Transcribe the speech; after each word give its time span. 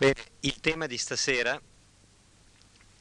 Bene, 0.00 0.14
il 0.40 0.60
tema 0.60 0.86
di 0.86 0.96
stasera 0.96 1.60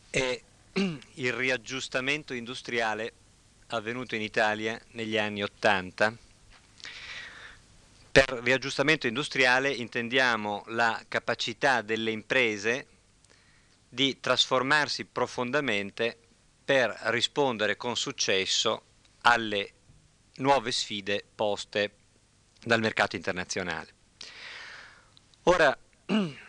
è 0.09 0.41
il 0.73 1.31
riaggiustamento 1.31 2.33
industriale 2.33 3.13
avvenuto 3.67 4.15
in 4.15 4.21
Italia 4.21 4.77
negli 4.91 5.17
anni 5.17 5.41
Ottanta. 5.41 6.13
Per 8.11 8.41
riaggiustamento 8.43 9.07
industriale 9.07 9.71
intendiamo 9.71 10.65
la 10.67 11.01
capacità 11.07 11.81
delle 11.81 12.11
imprese 12.11 12.87
di 13.87 14.19
trasformarsi 14.19 15.05
profondamente 15.05 16.17
per 16.65 16.93
rispondere 17.03 17.77
con 17.77 17.95
successo 17.95 18.83
alle 19.21 19.71
nuove 20.39 20.73
sfide 20.73 21.23
poste 21.33 21.93
dal 22.61 22.81
mercato 22.81 23.15
internazionale. 23.15 23.93
Ora, 25.43 25.77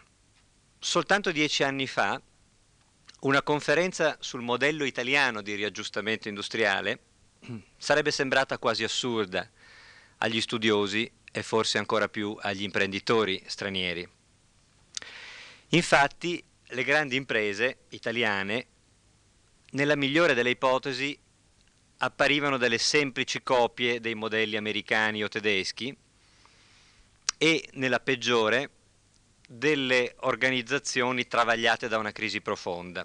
soltanto 0.83 1.31
dieci 1.31 1.62
anni 1.62 1.87
fa 1.87 2.20
una 3.21 3.43
conferenza 3.43 4.16
sul 4.19 4.41
modello 4.41 4.84
italiano 4.84 5.43
di 5.43 5.55
riaggiustamento 5.55 6.29
industriale 6.29 7.01
sarebbe 7.77 8.11
sembrata 8.11 8.57
quasi 8.57 8.83
assurda 8.83 9.47
agli 10.19 10.41
studiosi 10.41 11.11
e 11.30 11.43
forse 11.43 11.77
ancora 11.77 12.09
più 12.09 12.35
agli 12.41 12.62
imprenditori 12.62 13.43
stranieri. 13.47 14.09
Infatti 15.69 16.43
le 16.69 16.85
grandi 16.85 17.16
imprese 17.16 17.80
italiane, 17.91 18.66
nella 19.73 19.97
migliore 19.97 20.33
delle 20.33 20.51
ipotesi, 20.51 21.16
apparivano 21.99 22.57
delle 22.57 22.79
semplici 22.79 23.43
copie 23.43 24.01
dei 24.01 24.15
modelli 24.15 24.57
americani 24.57 25.23
o 25.23 25.29
tedeschi 25.29 25.95
e, 27.37 27.69
nella 27.74 28.01
peggiore, 28.01 28.71
delle 29.52 30.14
organizzazioni 30.20 31.27
travagliate 31.27 31.88
da 31.88 31.98
una 31.98 32.12
crisi 32.12 32.40
profonda. 32.40 33.04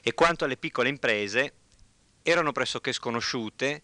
E 0.00 0.14
quanto 0.14 0.44
alle 0.44 0.56
piccole 0.56 0.88
imprese, 0.88 1.54
erano 2.22 2.52
pressoché 2.52 2.92
sconosciute, 2.92 3.82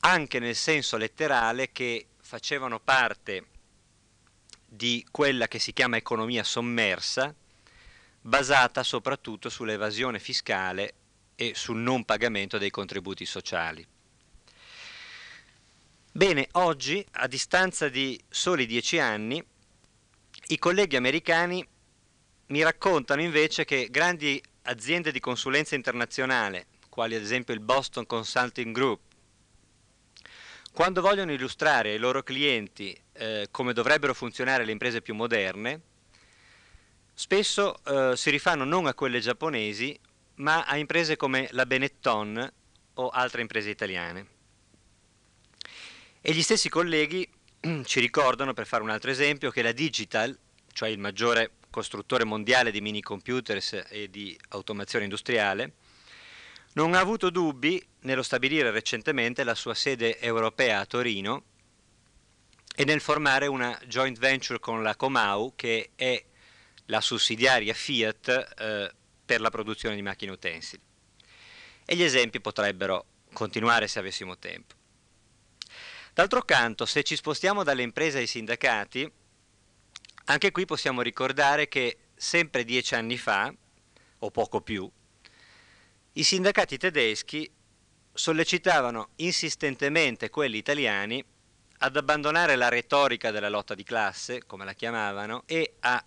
anche 0.00 0.38
nel 0.38 0.54
senso 0.54 0.96
letterale 0.96 1.70
che 1.70 2.06
facevano 2.22 2.80
parte 2.80 3.44
di 4.64 5.06
quella 5.10 5.48
che 5.48 5.58
si 5.58 5.74
chiama 5.74 5.98
economia 5.98 6.44
sommersa, 6.44 7.34
basata 8.18 8.82
soprattutto 8.82 9.50
sull'evasione 9.50 10.18
fiscale 10.18 10.94
e 11.34 11.52
sul 11.54 11.76
non 11.76 12.06
pagamento 12.06 12.56
dei 12.56 12.70
contributi 12.70 13.26
sociali. 13.26 13.86
Bene, 16.10 16.48
oggi, 16.52 17.06
a 17.12 17.26
distanza 17.26 17.90
di 17.90 18.18
soli 18.30 18.64
dieci 18.64 18.98
anni, 18.98 19.44
i 20.48 20.58
colleghi 20.58 20.96
americani 20.96 21.66
mi 22.48 22.62
raccontano 22.62 23.20
invece 23.20 23.64
che 23.64 23.88
grandi 23.90 24.40
aziende 24.62 25.10
di 25.10 25.18
consulenza 25.18 25.74
internazionale, 25.74 26.66
quali 26.88 27.14
ad 27.14 27.22
esempio 27.22 27.52
il 27.54 27.60
Boston 27.60 28.06
Consulting 28.06 28.72
Group, 28.72 29.00
quando 30.72 31.00
vogliono 31.00 31.32
illustrare 31.32 31.92
ai 31.92 31.98
loro 31.98 32.22
clienti 32.22 32.96
eh, 33.14 33.48
come 33.50 33.72
dovrebbero 33.72 34.14
funzionare 34.14 34.64
le 34.64 34.72
imprese 34.72 35.00
più 35.00 35.14
moderne, 35.14 35.80
spesso 37.14 37.82
eh, 37.84 38.16
si 38.16 38.30
rifanno 38.30 38.64
non 38.64 38.86
a 38.86 38.94
quelle 38.94 39.20
giapponesi, 39.20 39.98
ma 40.36 40.64
a 40.64 40.76
imprese 40.76 41.16
come 41.16 41.48
la 41.52 41.66
Benetton 41.66 42.52
o 42.94 43.08
altre 43.08 43.40
imprese 43.40 43.70
italiane. 43.70 44.26
E 46.20 46.32
gli 46.32 46.42
stessi 46.42 46.68
colleghi 46.68 47.26
ci 47.84 48.00
ricordano, 48.00 48.52
per 48.52 48.66
fare 48.66 48.82
un 48.82 48.90
altro 48.90 49.10
esempio, 49.10 49.50
che 49.50 49.62
la 49.62 49.72
Digital, 49.72 50.36
cioè 50.72 50.88
il 50.88 50.98
maggiore 50.98 51.52
costruttore 51.70 52.24
mondiale 52.24 52.70
di 52.70 52.80
mini 52.80 53.02
computers 53.02 53.84
e 53.88 54.08
di 54.08 54.38
automazione 54.48 55.04
industriale, 55.04 55.72
non 56.74 56.94
ha 56.94 57.00
avuto 57.00 57.30
dubbi 57.30 57.84
nello 58.00 58.22
stabilire 58.22 58.70
recentemente 58.70 59.44
la 59.44 59.54
sua 59.54 59.74
sede 59.74 60.18
europea 60.20 60.80
a 60.80 60.86
Torino 60.86 61.44
e 62.74 62.84
nel 62.84 63.00
formare 63.00 63.46
una 63.46 63.78
joint 63.86 64.18
venture 64.18 64.58
con 64.58 64.82
la 64.82 64.94
Comau, 64.94 65.54
che 65.56 65.90
è 65.94 66.22
la 66.86 67.00
sussidiaria 67.00 67.72
Fiat 67.72 68.54
eh, 68.58 68.92
per 69.24 69.40
la 69.40 69.50
produzione 69.50 69.94
di 69.94 70.02
macchine 70.02 70.32
utensili. 70.32 70.82
E 71.84 71.96
gli 71.96 72.02
esempi 72.02 72.40
potrebbero 72.40 73.06
continuare 73.32 73.88
se 73.88 73.98
avessimo 73.98 74.36
tempo. 74.38 74.75
D'altro 76.16 76.40
canto, 76.40 76.86
se 76.86 77.02
ci 77.02 77.14
spostiamo 77.14 77.62
dalle 77.62 77.82
imprese 77.82 78.16
ai 78.16 78.26
sindacati, 78.26 79.06
anche 80.24 80.50
qui 80.50 80.64
possiamo 80.64 81.02
ricordare 81.02 81.68
che 81.68 81.98
sempre 82.14 82.64
dieci 82.64 82.94
anni 82.94 83.18
fa, 83.18 83.54
o 84.20 84.30
poco 84.30 84.62
più, 84.62 84.90
i 86.12 86.22
sindacati 86.22 86.78
tedeschi 86.78 87.52
sollecitavano 88.14 89.10
insistentemente 89.16 90.30
quelli 90.30 90.56
italiani 90.56 91.22
ad 91.80 91.96
abbandonare 91.98 92.56
la 92.56 92.70
retorica 92.70 93.30
della 93.30 93.50
lotta 93.50 93.74
di 93.74 93.84
classe, 93.84 94.46
come 94.46 94.64
la 94.64 94.72
chiamavano, 94.72 95.42
e 95.44 95.74
a 95.80 96.02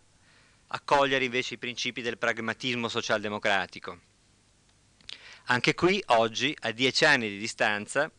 accogliere 0.70 1.26
invece 1.26 1.54
i 1.54 1.60
principi 1.60 2.02
del 2.02 2.18
pragmatismo 2.18 2.88
socialdemocratico. 2.88 4.00
Anche 5.46 5.76
qui, 5.76 6.04
oggi, 6.08 6.58
a 6.62 6.72
dieci 6.72 7.06
anni 7.06 7.30
di 7.30 7.38
distanza, 7.38 8.12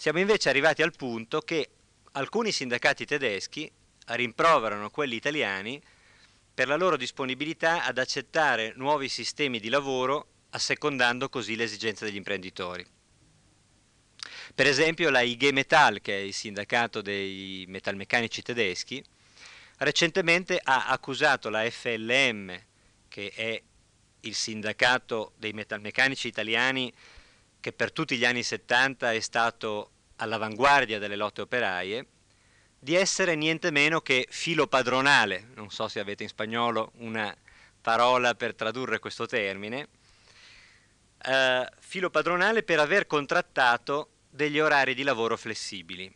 siamo 0.00 0.20
invece 0.20 0.48
arrivati 0.48 0.80
al 0.82 0.94
punto 0.94 1.40
che 1.40 1.70
alcuni 2.12 2.52
sindacati 2.52 3.04
tedeschi 3.04 3.68
rimproverano 4.06 4.90
quelli 4.90 5.16
italiani 5.16 5.82
per 6.54 6.68
la 6.68 6.76
loro 6.76 6.96
disponibilità 6.96 7.82
ad 7.84 7.98
accettare 7.98 8.74
nuovi 8.76 9.08
sistemi 9.08 9.58
di 9.58 9.68
lavoro 9.68 10.28
assecondando 10.50 11.28
così 11.28 11.56
le 11.56 11.64
esigenze 11.64 12.04
degli 12.04 12.14
imprenditori. 12.14 12.86
Per 14.54 14.66
esempio 14.68 15.10
la 15.10 15.20
IG 15.20 15.50
Metall, 15.50 16.00
che 16.00 16.16
è 16.16 16.20
il 16.20 16.32
sindacato 16.32 17.02
dei 17.02 17.64
metalmeccanici 17.66 18.40
tedeschi, 18.40 19.04
recentemente 19.78 20.60
ha 20.62 20.86
accusato 20.86 21.48
la 21.48 21.68
FLM, 21.68 22.56
che 23.08 23.32
è 23.34 23.60
il 24.20 24.34
sindacato 24.34 25.32
dei 25.36 25.52
metalmeccanici 25.52 26.28
italiani 26.28 26.92
che 27.60 27.72
per 27.72 27.92
tutti 27.92 28.16
gli 28.16 28.24
anni 28.24 28.42
70 28.42 29.12
è 29.12 29.20
stato 29.20 29.90
all'avanguardia 30.16 30.98
delle 30.98 31.16
lotte 31.16 31.42
operaie, 31.42 32.06
di 32.78 32.94
essere 32.94 33.34
niente 33.34 33.70
meno 33.70 34.00
che 34.00 34.26
filo 34.30 34.66
padronale, 34.66 35.48
non 35.54 35.70
so 35.70 35.88
se 35.88 35.98
avete 36.00 36.22
in 36.22 36.28
spagnolo 36.28 36.92
una 36.98 37.34
parola 37.80 38.34
per 38.34 38.54
tradurre 38.54 39.00
questo 39.00 39.26
termine, 39.26 39.88
eh, 41.22 41.68
filo 41.80 42.10
padronale 42.10 42.62
per 42.62 42.78
aver 42.78 43.06
contrattato 43.06 44.10
degli 44.30 44.60
orari 44.60 44.94
di 44.94 45.02
lavoro 45.02 45.36
flessibili. 45.36 46.14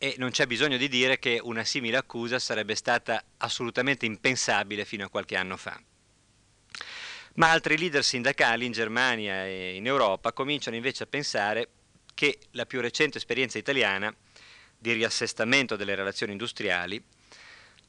E 0.00 0.14
non 0.18 0.30
c'è 0.30 0.46
bisogno 0.46 0.76
di 0.76 0.88
dire 0.88 1.18
che 1.18 1.40
una 1.42 1.64
simile 1.64 1.96
accusa 1.96 2.38
sarebbe 2.38 2.74
stata 2.74 3.22
assolutamente 3.38 4.06
impensabile 4.06 4.84
fino 4.84 5.04
a 5.04 5.08
qualche 5.08 5.36
anno 5.36 5.56
fa 5.56 5.80
ma 7.38 7.52
altri 7.52 7.78
leader 7.78 8.04
sindacali 8.04 8.66
in 8.66 8.72
Germania 8.72 9.46
e 9.46 9.76
in 9.76 9.86
Europa 9.86 10.32
cominciano 10.32 10.76
invece 10.76 11.04
a 11.04 11.06
pensare 11.06 11.68
che 12.14 12.38
la 12.52 12.66
più 12.66 12.80
recente 12.80 13.18
esperienza 13.18 13.58
italiana 13.58 14.14
di 14.76 14.92
riassestamento 14.92 15.76
delle 15.76 15.94
relazioni 15.94 16.32
industriali 16.32 17.02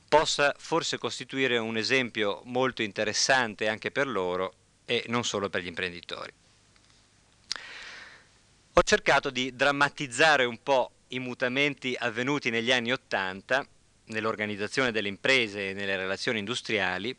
possa 0.08 0.54
forse 0.58 1.00
costituire 1.00 1.58
un 1.58 1.78
esempio 1.78 2.42
molto 2.46 2.84
interessante 2.84 3.68
anche 3.68 3.92
per 3.92 4.08
loro 4.08 4.54
e 4.86 5.06
non 5.08 5.24
solo 5.24 5.50
per 5.50 5.62
gli 5.62 5.68
imprenditori. 5.68 6.32
Ho 8.74 8.84
cercato 8.84 9.32
di 9.32 9.56
drammatizzare 9.56 10.46
un 10.46 10.62
po' 10.62 10.92
i 11.10 11.20
mutamenti 11.20 11.96
avvenuti 11.98 12.52
negli 12.52 12.72
anni 12.72 12.92
Ottanta 12.92 13.68
nell'organizzazione 14.06 14.92
delle 14.92 15.08
imprese 15.08 15.70
e 15.70 15.74
nelle 15.74 15.98
relazioni 15.98 16.38
industriali 16.38 17.16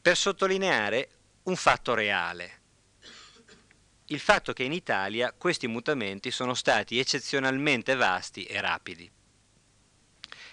per 0.00 0.16
sottolineare 0.16 1.08
un 1.48 1.56
fatto 1.56 1.94
reale. 1.94 2.56
Il 4.06 4.20
fatto 4.20 4.52
che 4.52 4.64
in 4.64 4.72
Italia 4.72 5.32
questi 5.32 5.66
mutamenti 5.66 6.30
sono 6.30 6.54
stati 6.54 6.98
eccezionalmente 6.98 7.94
vasti 7.94 8.44
e 8.44 8.60
rapidi. 8.60 9.10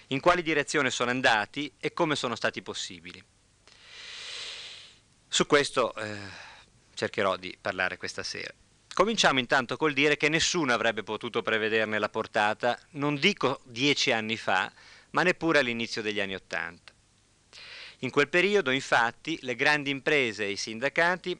In 0.08 0.20
quali 0.20 0.42
direzione 0.42 0.90
sono 0.90 1.10
andati 1.10 1.72
e 1.78 1.92
come 1.92 2.16
sono 2.16 2.34
stati 2.34 2.62
possibili. 2.62 3.22
Su 5.28 5.46
questo 5.46 5.94
eh, 5.94 6.16
cercherò 6.94 7.36
di 7.36 7.56
parlare 7.60 7.98
questa 7.98 8.22
sera. 8.22 8.54
Cominciamo 8.92 9.38
intanto 9.38 9.76
col 9.76 9.92
dire 9.92 10.16
che 10.16 10.30
nessuno 10.30 10.72
avrebbe 10.72 11.02
potuto 11.02 11.42
prevederne 11.42 11.98
la 11.98 12.08
portata, 12.08 12.78
non 12.92 13.16
dico 13.16 13.60
dieci 13.64 14.12
anni 14.12 14.38
fa, 14.38 14.72
ma 15.10 15.22
neppure 15.22 15.58
all'inizio 15.58 16.00
degli 16.00 16.20
anni 16.20 16.34
Ottanta. 16.34 16.85
In 18.00 18.10
quel 18.10 18.28
periodo, 18.28 18.70
infatti, 18.70 19.38
le 19.42 19.54
grandi 19.54 19.90
imprese 19.90 20.44
e 20.44 20.50
i 20.50 20.56
sindacati 20.56 21.38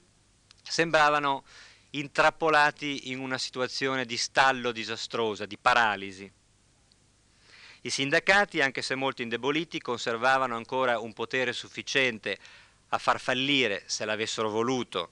sembravano 0.63 1.45
intrappolati 1.91 3.11
in 3.11 3.19
una 3.19 3.39
situazione 3.39 4.07
di 4.07 4.17
stallo 4.17 4.73
disastrosa, 4.73 5.45
di 5.45 5.59
paralisi. 5.59 6.31
I 7.83 7.91
sindacati, 7.91 8.61
anche 8.61 8.83
se 8.83 8.95
molto 8.95 9.23
indeboliti, 9.23 9.81
conservavano 9.81 10.57
ancora 10.57 10.99
un 10.99 11.13
potere 11.13 11.53
sufficiente 11.53 12.39
a 12.89 12.99
far 12.99 13.21
fallire, 13.21 13.83
se 13.87 14.05
l'avessero 14.05 14.49
voluto, 14.49 15.11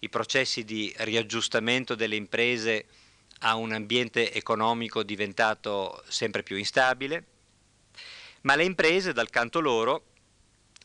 i 0.00 0.08
processi 0.08 0.64
di 0.64 0.92
riaggiustamento 0.98 1.94
delle 1.94 2.16
imprese 2.16 2.86
a 3.40 3.54
un 3.54 3.72
ambiente 3.72 4.32
economico 4.32 5.02
diventato 5.02 6.02
sempre 6.08 6.42
più 6.42 6.56
instabile, 6.56 7.24
ma 8.42 8.54
le 8.54 8.64
imprese, 8.64 9.12
dal 9.12 9.30
canto 9.30 9.60
loro, 9.60 10.14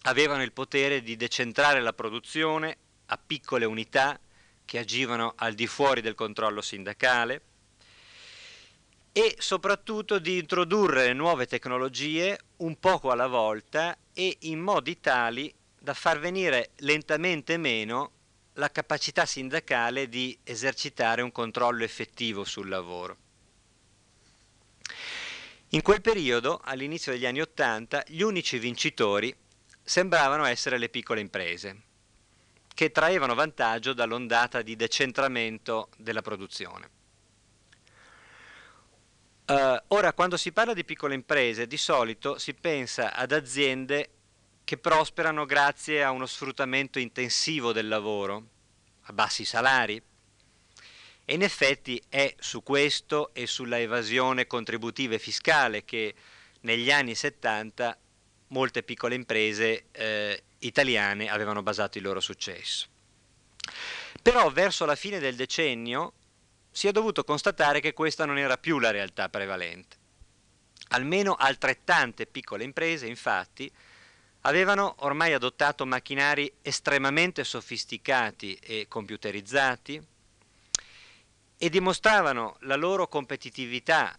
avevano 0.04 0.44
il 0.44 0.52
potere 0.52 1.02
di 1.02 1.16
decentrare 1.16 1.82
la 1.82 1.94
produzione 1.94 2.78
a 3.08 3.18
piccole 3.18 3.66
unità 3.66 4.20
che 4.66 4.80
agivano 4.80 5.34
al 5.36 5.54
di 5.54 5.68
fuori 5.68 6.02
del 6.02 6.16
controllo 6.16 6.62
sindacale, 6.62 7.42
e 9.14 9.36
soprattutto 9.40 10.20
di 10.20 10.38
introdurre 10.38 11.12
nuove 11.12 11.46
tecnologie 11.46 12.40
un 12.58 12.80
poco 12.80 13.12
alla 13.12 13.28
volta 13.28 13.98
e 14.14 14.38
in 14.42 14.60
modi 14.60 15.02
tali 15.02 15.54
da 15.78 15.94
far 15.94 16.20
venire 16.20 16.72
lentamente 16.78 17.58
meno 17.58 18.12
la 18.54 18.72
capacità 18.72 19.26
sindacale 19.26 20.08
di 20.08 20.38
esercitare 20.44 21.22
un 21.22 21.32
controllo 21.32 21.84
effettivo 21.84 22.46
sul 22.46 22.70
lavoro. 22.70 23.18
In 25.70 25.82
quel 25.82 26.02
periodo, 26.02 26.60
all'inizio 26.64 27.12
degli 27.12 27.26
anni 27.26 27.42
Ottanta, 27.42 28.04
gli 28.08 28.22
unici 28.22 28.60
vincitori 28.60 29.34
sembravano 29.84 30.46
essere 30.46 30.78
le 30.78 30.90
piccole 30.90 31.22
imprese, 31.22 31.82
che 32.74 32.92
traevano 32.92 33.36
vantaggio 33.36 33.94
dall'ondata 33.94 34.62
di 34.62 34.76
decentramento 34.76 35.90
della 35.98 36.22
produzione. 36.22 36.90
Uh, 39.46 39.78
ora, 39.90 40.14
quando 40.14 40.38
si 40.38 40.54
parla 40.54 40.74
di 40.74 40.86
piccole 40.86 41.14
imprese, 41.14 41.68
di 41.68 41.76
solito 41.76 42.38
si 42.38 42.54
pensa 42.54 43.14
ad 43.14 43.34
aziende 43.34 44.10
che 44.64 44.78
prosperano 44.78 45.46
grazie 45.46 46.04
a 46.04 46.12
uno 46.12 46.26
sfruttamento 46.26 47.00
intensivo 47.00 47.74
del 47.74 47.90
lavoro, 47.90 48.48
a 49.02 49.14
bassi 49.14 49.44
salari. 49.44 50.02
E 51.26 51.34
in 51.34 51.42
effetti 51.42 52.02
è 52.08 52.34
su 52.40 52.64
questo 52.64 53.34
e 53.34 53.46
sulla 53.48 53.80
evasione 53.80 54.48
contributiva 54.48 55.16
e 55.16 55.20
fiscale 55.20 55.84
che 55.84 56.16
negli 56.62 56.90
anni 56.90 57.16
70 57.16 57.98
molte 58.52 58.84
piccole 58.84 59.16
imprese 59.16 59.86
eh, 59.92 60.44
italiane 60.60 61.30
avevano 61.30 61.64
basato 61.64 61.98
il 61.98 62.04
loro 62.04 62.20
successo. 62.20 62.88
Però 64.22 64.50
verso 64.52 64.86
la 64.86 64.96
fine 64.96 65.20
del 65.20 65.36
decennio 65.36 66.14
si 66.70 66.88
è 66.88 66.92
dovuto 66.92 67.24
constatare 67.24 67.80
che 67.80 67.94
questa 67.94 68.26
non 68.26 68.38
era 68.38 68.58
più 68.58 68.80
la 68.80 68.92
realtà 68.92 69.30
prevalente. 69.30 69.98
Almeno 70.90 71.36
altrettante 71.36 72.26
piccole 72.26 72.64
imprese, 72.64 73.08
infatti, 73.08 73.72
avevano 74.42 74.96
ormai 75.00 75.34
adottato 75.34 75.86
macchinari 75.86 76.52
estremamente 76.62 77.44
sofisticati 77.44 78.56
e 78.56 78.88
computerizzati 78.88 80.02
e 81.58 81.70
dimostravano 81.70 82.58
la 82.62 82.76
loro 82.76 83.08
competitività 83.08 84.18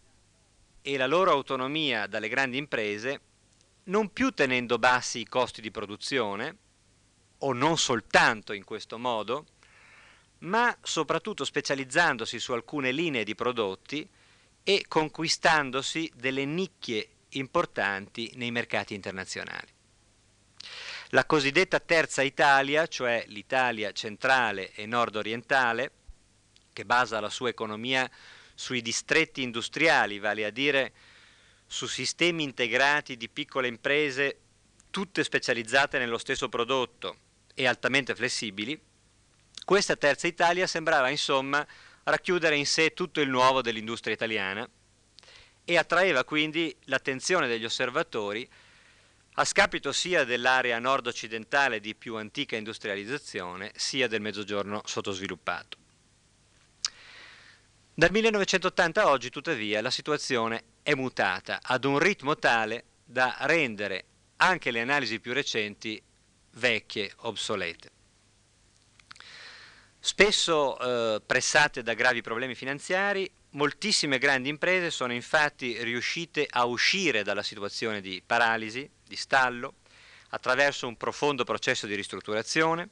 e 0.81 0.96
la 0.96 1.06
loro 1.06 1.32
autonomia 1.32 2.06
dalle 2.06 2.28
grandi 2.28 2.56
imprese 2.56 3.20
non 3.84 4.12
più 4.12 4.31
tenendo 4.31 4.79
bassi 4.79 5.20
i 5.20 5.29
costi 5.29 5.61
di 5.61 5.70
produzione, 5.70 6.56
o 7.38 7.52
non 7.52 7.76
soltanto 7.79 8.52
in 8.52 8.64
questo 8.64 8.99
modo, 8.99 9.46
ma 10.38 10.76
soprattutto 10.82 11.44
specializzandosi 11.44 12.38
su 12.38 12.52
alcune 12.52 12.93
linee 12.93 13.25
di 13.25 13.34
prodotti 13.34 14.08
e 14.62 14.84
conquistandosi 14.87 16.11
delle 16.14 16.44
nicchie 16.44 17.08
importanti 17.31 18.31
nei 18.34 18.50
mercati 18.50 18.94
internazionali. 18.94 19.69
La 21.11 21.26
cosiddetta 21.26 21.81
terza 21.81 22.23
Italia, 22.23 22.87
cioè 22.87 23.25
l'Italia 23.28 23.93
centrale 23.93 24.73
e 24.73 24.87
nord-orientale, 24.87 25.90
che 26.73 26.85
basa 26.85 27.20
la 27.20 27.28
sua 27.28 27.50
economia 27.50 28.11
sui 28.55 28.81
distretti 28.81 29.43
industriali, 29.43 30.19
vale 30.19 30.44
a 30.44 30.50
dire 30.50 30.93
su 31.72 31.86
sistemi 31.86 32.42
integrati 32.42 33.16
di 33.16 33.30
piccole 33.30 33.66
imprese, 33.66 34.40
tutte 34.90 35.24
specializzate 35.24 35.98
nello 35.98 36.19
stesso 36.19 36.50
prodotto 36.50 37.16
e 37.54 37.66
altamente 37.66 38.14
flessibili, 38.14 38.78
questa 39.64 39.96
terza 39.96 40.26
Italia 40.26 40.66
sembrava 40.66 41.08
insomma 41.08 41.66
racchiudere 42.04 42.56
in 42.56 42.66
sé 42.66 42.92
tutto 42.92 43.22
il 43.22 43.30
nuovo 43.30 43.62
dell'industria 43.62 44.12
italiana 44.12 44.69
e 45.64 45.78
attraeva 45.78 46.24
quindi 46.24 46.76
l'attenzione 46.84 47.46
degli 47.46 47.64
osservatori 47.64 48.46
a 49.36 49.44
scapito 49.46 49.92
sia 49.92 50.25
dell'area 50.25 50.78
nord-occidentale 50.78 51.80
di 51.80 51.94
più 51.94 52.16
antica 52.16 52.54
industrializzazione, 52.54 53.72
sia 53.76 54.08
del 54.08 54.20
mezzogiorno 54.20 54.82
sottosviluppato. 54.84 55.78
Dal 57.94 58.10
1980 58.10 59.02
a 59.02 59.10
oggi, 59.10 59.28
tuttavia, 59.28 59.82
la 59.82 59.90
situazione 59.90 60.64
è 60.82 60.94
mutata 60.94 61.60
ad 61.62 61.84
un 61.84 61.98
ritmo 61.98 62.36
tale 62.36 62.84
da 63.04 63.36
rendere 63.40 64.04
anche 64.36 64.70
le 64.70 64.80
analisi 64.80 65.20
più 65.20 65.34
recenti 65.34 66.02
vecchie, 66.52 67.12
obsolete. 67.16 67.90
Spesso 70.00 70.78
eh, 70.78 71.20
pressate 71.20 71.82
da 71.82 71.92
gravi 71.92 72.22
problemi 72.22 72.54
finanziari, 72.54 73.30
moltissime 73.50 74.16
grandi 74.16 74.48
imprese 74.48 74.90
sono 74.90 75.12
infatti 75.12 75.76
riuscite 75.82 76.46
a 76.48 76.64
uscire 76.64 77.22
dalla 77.22 77.42
situazione 77.42 78.00
di 78.00 78.22
paralisi, 78.24 78.88
di 79.06 79.16
stallo, 79.16 79.74
attraverso 80.30 80.88
un 80.88 80.96
profondo 80.96 81.44
processo 81.44 81.86
di 81.86 81.94
ristrutturazione, 81.94 82.88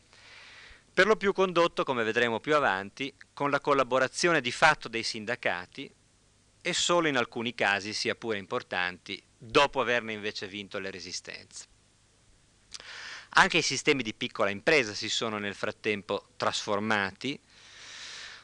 per 1.00 1.08
lo 1.08 1.16
più 1.16 1.32
condotto, 1.32 1.82
come 1.82 2.04
vedremo 2.04 2.40
più 2.40 2.54
avanti, 2.54 3.10
con 3.32 3.48
la 3.48 3.58
collaborazione 3.58 4.42
di 4.42 4.52
fatto 4.52 4.86
dei 4.86 5.02
sindacati 5.02 5.90
e 6.60 6.74
solo 6.74 7.08
in 7.08 7.16
alcuni 7.16 7.54
casi, 7.54 7.94
sia 7.94 8.14
pure 8.14 8.36
importanti, 8.36 9.18
dopo 9.38 9.80
averne 9.80 10.12
invece 10.12 10.46
vinto 10.46 10.78
le 10.78 10.90
resistenze. 10.90 11.64
Anche 13.30 13.56
i 13.56 13.62
sistemi 13.62 14.02
di 14.02 14.12
piccola 14.12 14.50
impresa 14.50 14.92
si 14.92 15.08
sono 15.08 15.38
nel 15.38 15.54
frattempo 15.54 16.32
trasformati, 16.36 17.40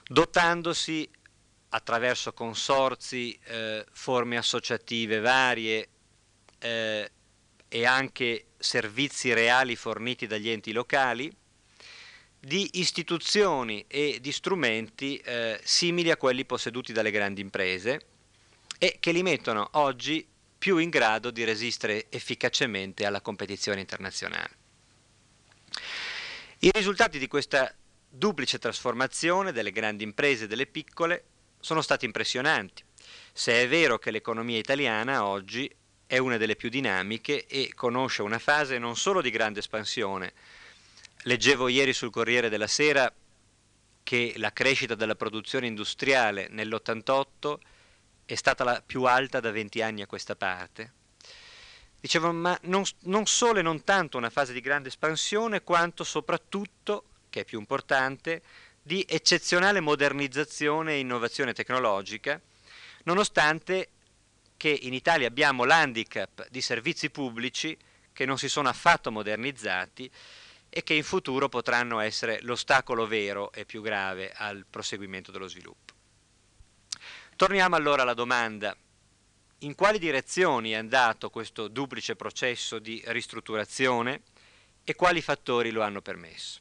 dotandosi 0.07 1.07
attraverso 1.69 2.33
consorzi, 2.33 3.39
eh, 3.45 3.85
forme 3.93 4.39
associative 4.39 5.21
varie 5.21 5.89
eh, 6.59 7.11
e 7.69 7.85
anche 7.85 8.47
servizi 8.57 9.35
reali 9.35 9.77
forniti 9.77 10.27
dagli 10.27 10.49
enti 10.49 10.73
locali, 10.73 11.31
di 12.47 12.71
istituzioni 12.75 13.85
e 13.89 14.19
di 14.21 14.31
strumenti 14.31 15.17
eh, 15.17 15.59
simili 15.65 16.13
a 16.13 16.17
quelli 16.17 16.45
posseduti 16.45 16.93
dalle 16.93 17.11
grandi 17.11 17.41
imprese 17.41 18.01
e 18.79 18.99
che 19.01 19.11
li 19.11 19.25
mettono 19.25 19.69
oggi 19.73 20.25
più 20.57 20.77
in 20.77 20.89
grado 20.89 21.33
di 21.33 21.43
resistere 21.43 22.07
efficacemente 22.09 23.05
alla 23.05 23.21
competizione 23.21 23.81
internazionale. 23.81 24.51
I 26.61 26.71
risultati 26.73 27.19
di 27.19 27.27
questa 27.27 27.75
duplice 28.09 28.61
trasformazione 28.61 29.51
delle 29.51 29.73
grandi 29.73 30.05
imprese 30.05 30.45
e 30.45 30.47
delle 30.47 30.67
piccole 30.67 31.25
sono 31.59 31.83
stati 31.83 32.05
impressionanti, 32.05 32.85
se 33.33 33.61
è 33.61 33.67
vero 33.67 33.99
che 33.99 34.13
l'economia 34.13 34.59
italiana 34.59 35.27
oggi 35.27 35.69
è 36.07 36.19
una 36.19 36.37
delle 36.37 36.55
più 36.55 36.69
dinamiche 36.69 37.45
e 37.47 37.73
conosce 37.75 38.23
una 38.23 38.39
fase 38.39 38.79
non 38.79 38.97
solo 38.97 39.21
di 39.21 39.31
grande 39.31 39.59
espansione. 39.59 40.33
Leggevo 41.27 41.67
ieri 41.67 41.93
sul 41.93 42.11
Corriere 42.11 42.49
della 42.49 42.69
Sera 42.69 43.13
che 44.05 44.35
la 44.37 44.53
crescita 44.53 44.95
della 44.95 45.17
produzione 45.17 45.67
industriale 45.67 46.47
nell'88 46.49 47.57
è 48.25 48.35
stata 48.37 48.63
la 48.63 48.81
più 48.85 49.03
alta 49.03 49.41
da 49.41 49.51
20 49.51 49.83
anni 49.83 50.03
a 50.03 50.07
questa 50.07 50.37
parte, 50.37 50.93
Dicevo, 51.99 52.31
ma 52.31 52.57
non, 52.63 52.85
non 53.05 53.27
solo 53.27 53.59
e 53.59 53.63
non 53.63 53.83
tanto 53.83 54.17
una 54.17 54.31
fase 54.31 54.53
di 54.53 54.61
grande 54.61 54.89
espansione, 54.89 55.65
quanto 55.65 56.05
soprattutto, 56.05 57.05
che 57.29 57.41
è 57.41 57.45
più 57.45 57.59
importante, 57.59 58.43
di 58.81 59.05
eccezionale 59.09 59.81
modernizzazione 59.81 60.93
e 60.93 60.99
innovazione 61.01 61.53
tecnologica, 61.53 62.41
nonostante 63.03 63.89
che 64.57 64.79
in 64.83 64.95
Italia 64.95 65.27
abbiamo 65.27 65.65
l'handicap 65.65 66.47
di 66.51 66.61
servizi 66.61 67.11
pubblici 67.11 67.77
che 68.13 68.25
non 68.25 68.39
si 68.39 68.49
sono 68.49 68.69
affatto 68.69 69.11
modernizzati 69.11 70.09
e 70.77 70.83
che 70.83 70.93
in 70.93 71.05
futuro 71.05 71.49
potranno 71.49 72.01
essere 72.01 72.39
l'ostacolo 72.43 73.07
vero 73.07 73.51
e 73.51 73.65
più 73.65 73.81
grave 73.81 74.31
al 74.37 74.67
proseguimento 74.69 75.33
dello 75.33 75.49
sviluppo. 75.49 75.95
Torniamo 77.35 77.77
allora 77.77 78.03
alla 78.03 78.13
domanda 78.13 78.77
in 79.61 79.75
quali 79.75 79.99
direzioni 79.99 80.73
è 80.73 80.75
andato 80.75 81.31
questo 81.31 81.69
duplice 81.69 82.15
processo 82.15 82.79
di 82.79 83.03
ristrutturazione 83.07 84.21
e 84.85 84.95
quali 84.95 85.23
fattori 85.23 85.71
lo 85.71 85.81
hanno 85.81 86.03
permesso. 86.03 86.61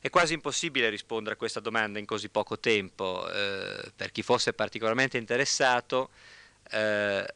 È 0.00 0.10
quasi 0.10 0.34
impossibile 0.34 0.88
rispondere 0.88 1.36
a 1.36 1.38
questa 1.38 1.60
domanda 1.60 2.00
in 2.00 2.06
così 2.06 2.28
poco 2.28 2.58
tempo, 2.58 3.24
eh, 3.30 3.92
per 3.94 4.10
chi 4.10 4.24
fosse 4.24 4.52
particolarmente 4.52 5.16
interessato, 5.16 6.10
eh, 6.72 7.34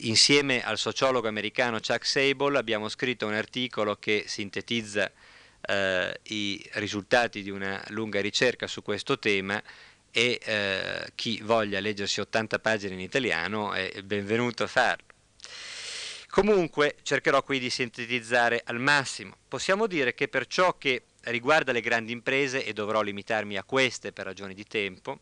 insieme 0.00 0.62
al 0.62 0.78
sociologo 0.78 1.28
americano 1.28 1.80
Chuck 1.80 2.04
Sable 2.04 2.58
abbiamo 2.58 2.88
scritto 2.88 3.26
un 3.26 3.34
articolo 3.34 3.96
che 3.96 4.24
sintetizza 4.26 5.10
eh, 5.60 6.20
i 6.24 6.68
risultati 6.74 7.42
di 7.42 7.50
una 7.50 7.82
lunga 7.88 8.20
ricerca 8.20 8.66
su 8.66 8.82
questo 8.82 9.18
tema 9.18 9.62
e 10.10 10.40
eh, 10.42 11.12
chi 11.14 11.40
voglia 11.42 11.80
leggersi 11.80 12.20
80 12.20 12.58
pagine 12.58 12.94
in 12.94 13.00
italiano 13.00 13.72
è 13.72 14.02
benvenuto 14.02 14.64
a 14.64 14.66
farlo. 14.66 15.04
Comunque 16.28 16.96
cercherò 17.02 17.42
qui 17.42 17.58
di 17.58 17.70
sintetizzare 17.70 18.62
al 18.64 18.78
massimo. 18.78 19.36
Possiamo 19.48 19.86
dire 19.86 20.14
che 20.14 20.28
per 20.28 20.46
ciò 20.46 20.78
che 20.78 21.02
riguarda 21.22 21.72
le 21.72 21.80
grandi 21.80 22.12
imprese, 22.12 22.64
e 22.64 22.72
dovrò 22.72 23.02
limitarmi 23.02 23.56
a 23.56 23.64
queste 23.64 24.12
per 24.12 24.26
ragioni 24.26 24.54
di 24.54 24.64
tempo, 24.64 25.18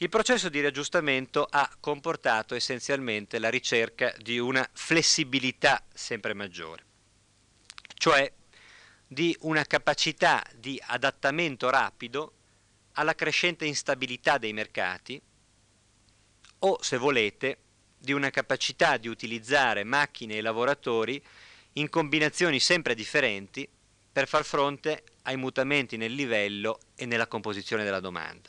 il 0.00 0.08
processo 0.08 0.48
di 0.48 0.60
riaggiustamento 0.60 1.44
ha 1.50 1.68
comportato 1.80 2.54
essenzialmente 2.54 3.40
la 3.40 3.48
ricerca 3.48 4.14
di 4.18 4.38
una 4.38 4.68
flessibilità 4.72 5.84
sempre 5.92 6.34
maggiore, 6.34 6.84
cioè 7.94 8.32
di 9.04 9.36
una 9.40 9.64
capacità 9.64 10.44
di 10.54 10.80
adattamento 10.86 11.68
rapido 11.68 12.32
alla 12.92 13.16
crescente 13.16 13.64
instabilità 13.64 14.38
dei 14.38 14.52
mercati 14.52 15.20
o, 16.60 16.78
se 16.80 16.96
volete, 16.96 17.58
di 17.98 18.12
una 18.12 18.30
capacità 18.30 18.98
di 18.98 19.08
utilizzare 19.08 19.82
macchine 19.82 20.36
e 20.36 20.42
lavoratori 20.42 21.20
in 21.72 21.88
combinazioni 21.88 22.60
sempre 22.60 22.94
differenti 22.94 23.68
per 24.12 24.28
far 24.28 24.44
fronte 24.44 25.02
ai 25.22 25.36
mutamenti 25.36 25.96
nel 25.96 26.12
livello 26.12 26.78
e 26.94 27.04
nella 27.04 27.26
composizione 27.26 27.82
della 27.82 28.00
domanda. 28.00 28.48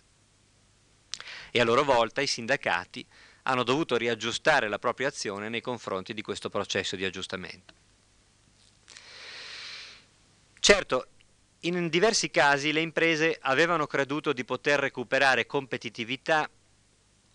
E 1.52 1.60
a 1.60 1.64
loro 1.64 1.84
volta 1.84 2.22
i 2.22 2.28
sindacati 2.28 3.06
hanno 3.44 3.64
dovuto 3.64 3.98
riaggiustare 3.98 4.68
la 4.68 4.80
propria 4.80 5.08
azione 5.08 5.50
nei 5.50 5.62
confronti 5.62 6.14
di 6.14 6.22
questo 6.22 6.50
processo 6.50 6.96
di 6.96 7.06
aggiustamento. 7.06 7.74
Certo, 10.60 11.08
in 11.62 11.90
diversi 11.90 12.30
casi 12.30 12.72
le 12.72 12.82
imprese 12.82 13.38
avevano 13.42 13.88
creduto 13.88 14.34
di 14.34 14.46
poter 14.46 14.80
recuperare 14.80 15.46
competitività 15.46 16.50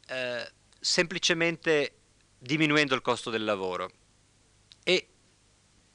eh, 0.06 0.52
semplicemente 0.78 1.92
diminuendo 2.38 2.94
il 2.94 3.00
costo 3.00 3.30
del 3.30 3.44
lavoro 3.44 3.90
e 4.83 5.09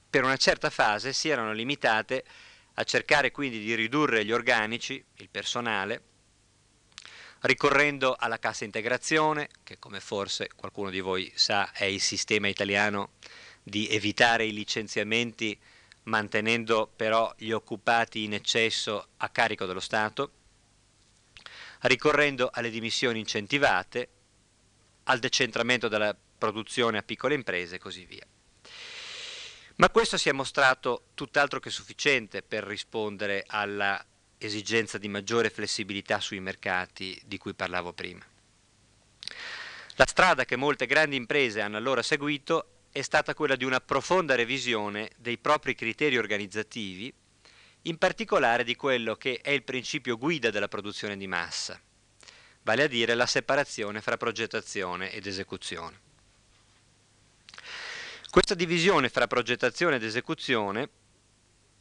per 0.09 0.23
una 0.23 0.38
certa 0.38 0.69
fase 0.69 1.13
si 1.13 1.29
erano 1.29 1.53
limitate 1.53 2.23
a 2.73 2.83
cercare 2.83 3.31
quindi 3.31 3.59
di 3.59 3.75
ridurre 3.75 4.25
gli 4.25 4.31
organici, 4.31 5.03
il 5.17 5.29
personale, 5.29 6.01
ricorrendo 7.41 8.15
alla 8.17 8.39
cassa 8.39 8.65
integrazione, 8.65 9.50
che 9.63 9.79
come 9.79 10.00
forse 10.00 10.50
qualcuno 10.55 10.89
di 10.89 11.00
voi 11.00 11.31
sa 11.36 11.72
è 11.72 11.86
il 11.86 12.01
sistema 12.01 12.48
italiano 12.48 13.12
di 13.63 13.88
evitare 13.88 14.46
i 14.46 14.53
licenziamenti 14.53 15.58
mantenendo 16.03 16.91
però 16.96 17.34
gli 17.38 17.51
occupati 17.51 18.24
in 18.24 18.34
eccesso 18.34 19.10
a 19.17 19.29
carico 19.29 19.65
dello 19.65 19.79
Stato, 19.79 20.31
ricorrendo 21.81 22.50
alle 22.51 22.69
dimissioni 22.69 23.19
incentivate, 23.19 24.10
al 25.03 25.19
decentramento 25.19 25.88
della 25.88 26.15
produzione 26.38 26.98
a 26.98 27.03
piccole 27.03 27.36
imprese 27.36 27.75
e 27.75 27.79
così 27.79 28.05
via. 28.05 28.25
Ma 29.75 29.89
questo 29.89 30.17
si 30.17 30.27
è 30.27 30.34
mostrato 30.34 31.03
tutt'altro 31.13 31.60
che 31.60 31.69
sufficiente 31.69 32.41
per 32.41 32.65
rispondere 32.65 33.46
alla 33.48 34.03
esigenza 34.39 34.98
di 34.98 35.10
maggiore 35.10 35.50
flessibilità 35.50 36.19
sui 36.19 36.39
mercati 36.39 37.22
di 37.25 37.38
cui 37.38 37.53
parlavo 37.53 37.93
prima. 37.93 38.25
La 39.96 40.08
strada 40.08 40.46
che 40.46 40.55
molte 40.55 40.86
grandi 40.86 41.17
imprese 41.17 41.62
hanno 41.62 41.77
allora 41.77 42.01
seguito 42.01 42.86
è 42.91 43.01
stata 43.01 43.36
quella 43.36 43.55
di 43.55 43.65
una 43.65 43.81
profonda 43.81 44.36
revisione 44.36 45.12
dei 45.17 45.38
propri 45.38 45.75
criteri 45.75 46.17
organizzativi, 46.17 47.13
in 47.84 47.98
particolare 47.98 48.63
di 48.63 48.75
quello 48.75 49.15
che 49.15 49.39
è 49.41 49.51
il 49.51 49.63
principio 49.63 50.17
guida 50.17 50.50
della 50.50 50.67
produzione 50.67 51.17
di 51.17 51.27
massa, 51.27 51.79
vale 52.63 52.84
a 52.84 52.88
dire 52.88 53.13
la 53.13 53.25
separazione 53.25 54.01
fra 54.01 54.17
progettazione 54.17 55.12
ed 55.12 55.27
esecuzione. 55.27 56.08
Questa 58.29 58.55
divisione 58.55 59.10
fra 59.10 59.27
progettazione 59.27 59.98
ed 59.98 60.03
esecuzione, 60.03 60.89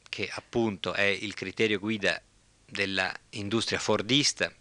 che 0.08 0.28
appunto 0.32 0.92
è 0.92 1.02
il 1.02 1.34
criterio 1.34 1.78
guida 1.78 2.20
dell'industria 2.68 3.78
fordista, 3.78 4.52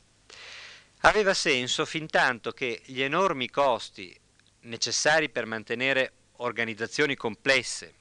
aveva 1.01 1.33
senso 1.33 1.85
fin 1.85 2.07
tanto 2.07 2.51
che 2.51 2.81
gli 2.85 3.01
enormi 3.01 3.49
costi 3.49 4.17
necessari 4.61 5.29
per 5.29 5.45
mantenere 5.45 6.13
organizzazioni 6.37 7.15
complesse 7.15 7.93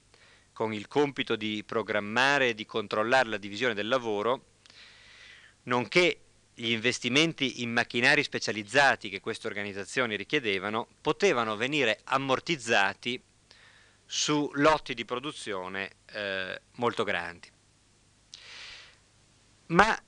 con 0.53 0.73
il 0.73 0.89
compito 0.89 1.37
di 1.37 1.63
programmare 1.67 2.51
e 2.51 2.55
di 2.55 2.65
controllare 2.65 3.29
la 3.29 3.37
divisione 3.37 3.75
del 3.75 3.89
lavoro, 3.89 4.45
nonché 5.65 6.21
gli 6.55 6.71
investimenti 6.71 7.63
in 7.63 7.71
macchinari 7.71 8.23
specializzati 8.23 9.11
che 9.11 9.21
queste 9.21 9.47
organizzazioni 9.47 10.17
richiedevano, 10.17 10.89
potevano 11.03 11.57
venire 11.57 12.01
ammortizzati 12.05 13.21
su 14.07 14.51
lotti 14.55 14.95
di 14.95 15.05
produzione 15.05 15.91
eh, 16.07 16.61
molto 16.77 17.05
grandi. 17.05 17.51
Ma 19.68 20.00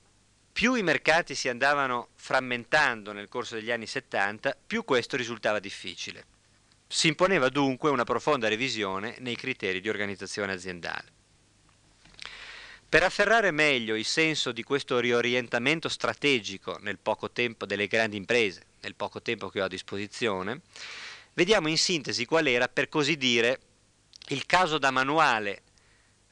più 0.53 0.75
i 0.75 0.83
mercati 0.83 1.35
si 1.35 1.49
andavano 1.49 2.09
frammentando 2.15 3.13
nel 3.13 3.29
corso 3.29 3.55
degli 3.55 3.71
anni 3.71 3.87
70, 3.87 4.57
più 4.67 4.85
questo 4.85 5.17
risultava 5.17 5.59
difficile. 5.59 6.25
Si 6.87 7.09
imponeva 7.09 7.49
dunque 7.49 7.91
una 7.91 8.05
profonda 8.05 8.49
revisione 8.49 9.17
nei 9.19 9.37
criteri 9.37 9.81
di 9.81 9.89
organizzazione 9.89 10.53
aziendale. 10.53 11.17
Per 12.89 13.03
afferrare 13.03 13.51
meglio 13.51 13.95
il 13.97 14.07
senso 14.07 14.51
di 14.51 14.63
questo 14.63 14.99
riorientamento 14.99 15.89
strategico 15.89 16.79
nel 16.81 16.99
poco 16.99 17.31
tempo 17.31 17.67
delle 17.67 17.87
grandi 17.87 18.17
imprese, 18.17 18.63
nel 18.81 18.95
poco 18.95 19.21
tempo 19.21 19.51
che 19.51 19.61
ho 19.61 19.65
a 19.65 19.69
disposizione, 19.69 20.63
vediamo 21.35 21.69
in 21.69 21.77
sintesi 21.77 22.25
qual 22.25 22.47
era, 22.47 22.67
per 22.67 22.89
così 22.89 23.17
dire, 23.17 23.61
il 24.29 24.47
caso 24.47 24.79
da 24.79 24.91
manuale 24.91 25.63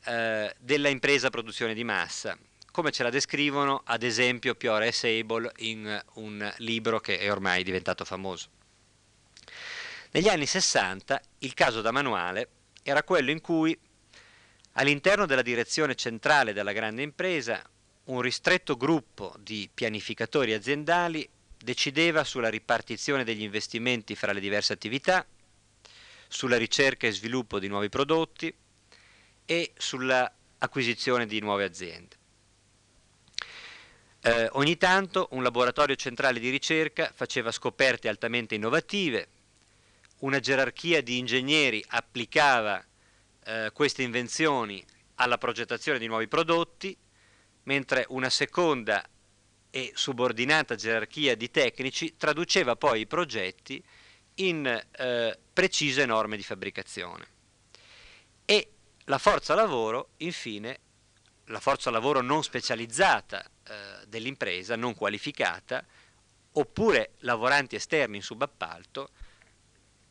eh, 0.04 0.54
della 0.59 0.88
impresa 0.88 1.28
produzione 1.28 1.75
di 1.75 1.85
massa, 1.85 2.38
come 2.76 2.92
ce 2.92 3.04
la 3.04 3.09
descrivono 3.09 3.80
ad 3.87 4.02
esempio 4.02 4.54
Piore 4.54 4.88
e 4.88 4.92
Sable 4.92 5.50
in 5.61 5.99
un 6.16 6.54
libro 6.59 7.00
che 7.00 7.18
è 7.18 7.30
ormai 7.30 7.64
diventato 7.64 8.04
famoso. 8.04 8.50
Negli 10.11 10.28
anni 10.28 10.45
60 10.45 11.18
il 11.38 11.54
caso 11.54 11.80
da 11.80 11.90
manuale 11.90 12.49
era 12.83 13.02
quello 13.02 13.30
in 13.30 13.40
cui 13.40 13.75
all'interno 14.73 15.25
della 15.25 15.40
direzione 15.40 15.95
centrale 15.95 16.52
della 16.52 16.73
grande 16.73 17.00
impresa 17.00 17.62
un 18.04 18.21
ristretto 18.21 18.76
gruppo 18.76 19.35
di 19.38 19.71
pianificatori 19.73 20.52
aziendali 20.52 21.26
decideva 21.56 22.25
sulla 22.25 22.50
ripartizione 22.50 23.25
degli 23.25 23.42
investimenti 23.42 24.14
fra 24.14 24.35
le 24.35 24.40
diverse 24.40 24.75
attività, 24.75 25.25
sulla 26.28 26.59
ricerca 26.59 27.06
e 27.06 27.12
sviluppo 27.12 27.59
di 27.59 27.68
nuovi 27.68 27.88
prodotti 27.88 28.54
e 29.47 29.73
sull'acquisizione 29.75 31.25
di 31.25 31.40
nuove 31.40 31.64
aziende. 31.64 32.25
Eh, 34.21 34.49
ogni 34.53 34.77
tanto 34.77 35.29
un 35.33 35.43
laboratorio 35.43 35.95
centrale 35.95 36.41
di 36.41 36.51
ricerca 36.51 37.13
faceva 37.15 37.51
scoperte 37.53 38.09
altamente 38.09 38.55
innovative, 38.55 39.29
una 40.19 40.41
gerarchia 40.41 41.03
di 41.03 41.19
ingegneri 41.19 41.85
applicava 41.89 42.85
eh, 43.45 43.71
queste 43.73 44.03
invenzioni 44.03 44.85
alla 45.17 45.39
progettazione 45.39 45.99
di 45.99 46.07
nuovi 46.07 46.27
prodotti, 46.29 46.97
mentre 47.65 48.05
una 48.09 48.31
seconda 48.31 49.07
e 49.71 49.93
subordinata 49.95 50.75
gerarchia 50.75 51.35
di 51.35 51.51
tecnici 51.51 52.17
traduceva 52.17 52.77
poi 52.77 53.01
i 53.01 53.07
progetti 53.07 53.83
in 54.37 54.67
eh, 54.67 55.39
precise 55.53 56.07
norme 56.07 56.37
di 56.37 56.43
fabbricazione. 56.43 57.27
E 58.45 58.71
la 59.05 59.19
forza 59.19 59.55
lavoro, 59.55 60.11
infine, 60.19 60.81
la 61.47 61.61
forza 61.61 61.91
lavoro 61.91 62.21
non 62.21 62.43
specializzata 62.43 63.45
eh, 63.45 64.07
dell'impresa, 64.07 64.76
non 64.76 64.95
qualificata, 64.95 65.85
oppure 66.53 67.12
lavoranti 67.19 67.76
esterni 67.76 68.17
in 68.17 68.23
subappalto, 68.23 69.11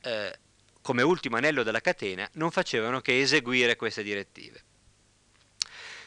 eh, 0.01 0.39
come 0.81 1.01
ultimo 1.01 1.37
anello 1.37 1.63
della 1.63 1.81
catena, 1.81 2.29
non 2.33 2.51
facevano 2.51 3.01
che 3.01 3.19
eseguire 3.19 3.75
queste 3.75 4.03
direttive. 4.03 4.63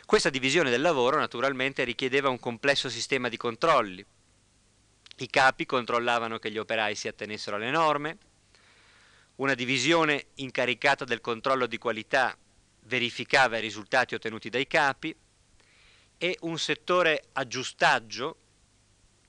Questa 0.07 0.31
divisione 0.31 0.71
del 0.71 0.81
lavoro 0.81 1.19
naturalmente 1.19 1.85
richiedeva 1.85 2.29
un 2.31 2.39
complesso 2.39 2.89
sistema 2.89 3.29
di 3.29 3.37
controlli. 3.37 4.05
I 5.17 5.29
capi 5.29 5.67
controllavano 5.67 6.39
che 6.39 6.51
gli 6.51 6.59
operai 6.59 6.95
si 6.95 7.09
attenessero 7.09 7.57
alle 7.57 7.71
norme, 7.71 8.19
una 9.37 9.55
divisione 9.55 10.29
incaricata 10.37 11.05
del 11.05 11.21
controllo 11.21 11.67
di 11.67 11.77
qualità 11.77 12.37
verificava 12.89 13.59
i 13.59 13.61
risultati 13.61 14.15
ottenuti 14.15 14.49
dai 14.49 14.67
capi 14.67 15.15
e 16.19 16.37
un 16.41 16.59
settore 16.59 17.27
aggiustaggio 17.33 18.37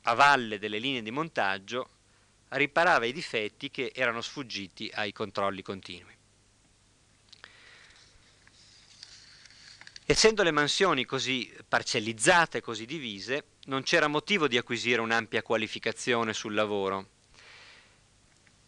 a 0.04 0.14
valle 0.16 0.58
delle 0.58 0.80
linee 0.80 1.04
di 1.04 1.12
montaggio 1.12 1.90
riparava 2.50 3.06
i 3.06 3.14
difetti 3.14 3.70
che 3.70 3.92
erano 3.94 4.22
sfuggiti 4.22 4.90
ai 4.96 5.12
controlli 5.12 5.62
continui. 5.62 6.18
Essendo 10.06 10.42
le 10.42 10.50
mansioni 10.50 11.06
così 11.06 11.54
parcellizzate, 11.68 12.62
così 12.62 12.88
divise, 12.88 13.44
non 13.66 13.84
c'era 13.84 14.08
motivo 14.08 14.48
di 14.48 14.58
acquisire 14.58 15.02
un'ampia 15.02 15.44
qualificazione 15.44 16.34
sul 16.34 16.56
lavoro. 16.56 17.19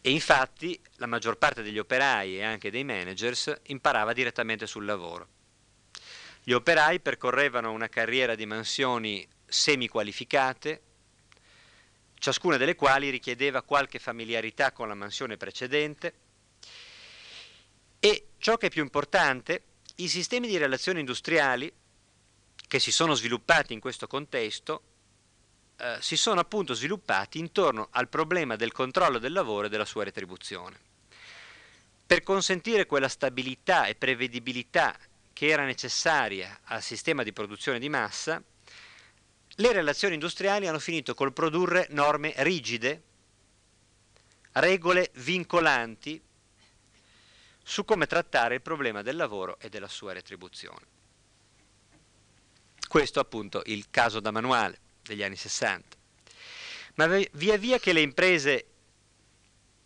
E 0.04 0.10
infatti 0.10 0.78
la 0.96 1.06
maggior 1.06 1.38
parte 1.38 1.62
degli 1.62 1.78
operai 1.78 2.38
e 2.38 2.42
anche 2.42 2.72
dei 2.72 2.82
managers 2.82 3.60
imparava 3.66 4.12
direttamente 4.12 4.66
sul 4.66 4.84
lavoro. 4.84 5.28
Gli 6.42 6.50
operai 6.50 6.98
percorrevano 6.98 7.70
una 7.70 7.88
carriera 7.88 8.34
di 8.34 8.44
mansioni 8.44 9.24
semi-qualificate, 9.46 10.82
ciascuna 12.18 12.56
delle 12.56 12.74
quali 12.74 13.10
richiedeva 13.10 13.62
qualche 13.62 14.00
familiarità 14.00 14.72
con 14.72 14.88
la 14.88 14.94
mansione 14.94 15.36
precedente 15.36 16.14
e 18.00 18.30
ciò 18.38 18.56
che 18.56 18.66
è 18.66 18.70
più 18.70 18.82
importante 18.82 19.62
i 19.96 20.08
sistemi 20.08 20.48
di 20.48 20.56
relazioni 20.56 20.98
industriali 20.98 21.72
che 22.66 22.78
si 22.80 22.90
sono 22.90 23.14
sviluppati 23.14 23.72
in 23.72 23.78
questo 23.78 24.08
contesto 24.08 24.82
eh, 25.76 25.96
si 26.00 26.16
sono 26.16 26.40
appunto 26.40 26.74
sviluppati 26.74 27.38
intorno 27.38 27.88
al 27.90 28.08
problema 28.08 28.56
del 28.56 28.72
controllo 28.72 29.18
del 29.18 29.32
lavoro 29.32 29.66
e 29.66 29.68
della 29.68 29.84
sua 29.84 30.04
retribuzione. 30.04 30.78
Per 32.06 32.22
consentire 32.22 32.86
quella 32.86 33.08
stabilità 33.08 33.86
e 33.86 33.94
prevedibilità 33.94 34.96
che 35.32 35.46
era 35.46 35.64
necessaria 35.64 36.60
al 36.64 36.82
sistema 36.82 37.22
di 37.22 37.32
produzione 37.32 37.78
di 37.78 37.88
massa, 37.88 38.42
le 39.56 39.72
relazioni 39.72 40.14
industriali 40.14 40.66
hanno 40.66 40.78
finito 40.78 41.14
col 41.14 41.32
produrre 41.32 41.86
norme 41.90 42.32
rigide, 42.38 43.02
regole 44.52 45.10
vincolanti 45.14 46.22
su 47.62 47.84
come 47.84 48.06
trattare 48.06 48.56
il 48.56 48.62
problema 48.62 49.02
del 49.02 49.16
lavoro 49.16 49.58
e 49.58 49.68
della 49.68 49.88
sua 49.88 50.12
retribuzione. 50.12 50.86
Questo 52.86 53.20
appunto 53.20 53.62
il 53.66 53.86
caso 53.90 54.20
da 54.20 54.30
manuale 54.30 54.80
degli 55.02 55.22
anni 55.22 55.36
60. 55.36 55.96
Ma 56.94 57.06
via 57.06 57.56
via 57.56 57.78
che 57.78 57.92
le 57.92 58.00
imprese 58.00 58.66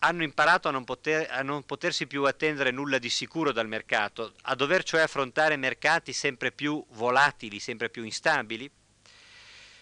hanno 0.01 0.23
imparato 0.23 0.69
a 0.69 0.71
non, 0.71 0.85
poter, 0.85 1.31
a 1.31 1.43
non, 1.43 1.65
potersi 1.65 2.07
più 2.07 2.25
attendere 2.25 2.71
nulla 2.71 2.99
di 2.99 3.09
sicuro 3.09 3.53
dal 3.53 3.69
mercato, 3.69 4.35
a 4.43 4.55
dover 4.55 4.85
cioè 4.85 5.01
affrontare 5.01 5.57
mercati 5.57 6.13
sempre 6.13 6.53
più 6.53 6.85
volatili, 6.91 7.59
sempre 7.59 7.89
più 7.89 8.05
instabili, 8.05 8.71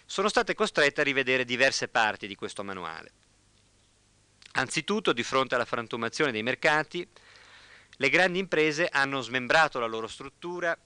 sono 0.06 0.28
state 0.28 0.54
costrette 0.54 1.00
a 1.00 1.04
rivedere 1.04 1.44
diverse 1.44 1.88
parti 1.88 2.26
di 2.26 2.34
questo 2.34 2.62
manuale. 2.62 3.12
Anzitutto, 4.52 5.12
di 5.12 5.22
fronte 5.22 5.56
alla 5.56 5.64
frantumazione 5.64 6.30
dei 6.30 6.42
mercati, 6.42 7.06
le 7.96 8.08
grandi 8.08 8.38
imprese 8.38 8.86
hanno 8.86 9.20
smembrato 9.20 9.78
la 9.78 9.86
loro 9.86 10.06
struttura 10.06 10.76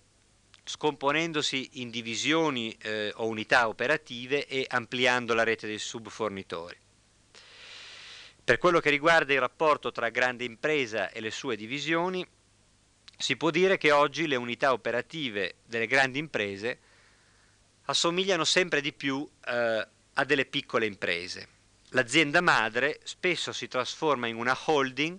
scomponendosi 0.69 1.71
in 1.81 1.89
divisioni 1.89 2.77
eh, 2.83 3.11
o 3.17 3.27
unità 3.27 3.69
operative 3.69 4.47
e 4.47 4.67
ampliando 4.69 5.33
la 5.33 5.43
rete 5.43 5.67
dei 5.67 5.79
subfornitori. 5.79 6.77
Per 8.45 8.59
quello 8.59 8.79
che 8.79 8.91
riguarda 8.91 9.33
il 9.33 9.41
rapporto 9.41 9.91
tra 9.93 10.11
grande 10.11 10.45
impresa 10.45 11.11
e 11.11 11.21
le 11.21 11.31
sue 11.31 11.57
divisioni, 11.57 12.27
si 13.17 13.37
può 13.37 13.49
dire 13.51 13.79
che 13.79 13.93
oggi 13.93 14.27
le 14.27 14.37
unità 14.37 14.73
operative 14.73 15.57
delle 15.65 15.87
grandi 15.87 16.19
imprese 16.19 16.79
assomigliano 17.85 18.45
sempre 18.45 18.83
di 18.83 18.93
più 18.93 19.29
eh, 19.47 19.89
a 20.13 20.25
delle 20.25 20.45
piccole 20.45 20.85
imprese. 20.85 21.49
L'azienda 21.93 22.43
madre 22.43 23.01
spesso 23.05 23.53
si 23.53 23.69
trasforma 23.69 24.27
in 24.27 24.37
una 24.37 24.57
holding 24.67 25.19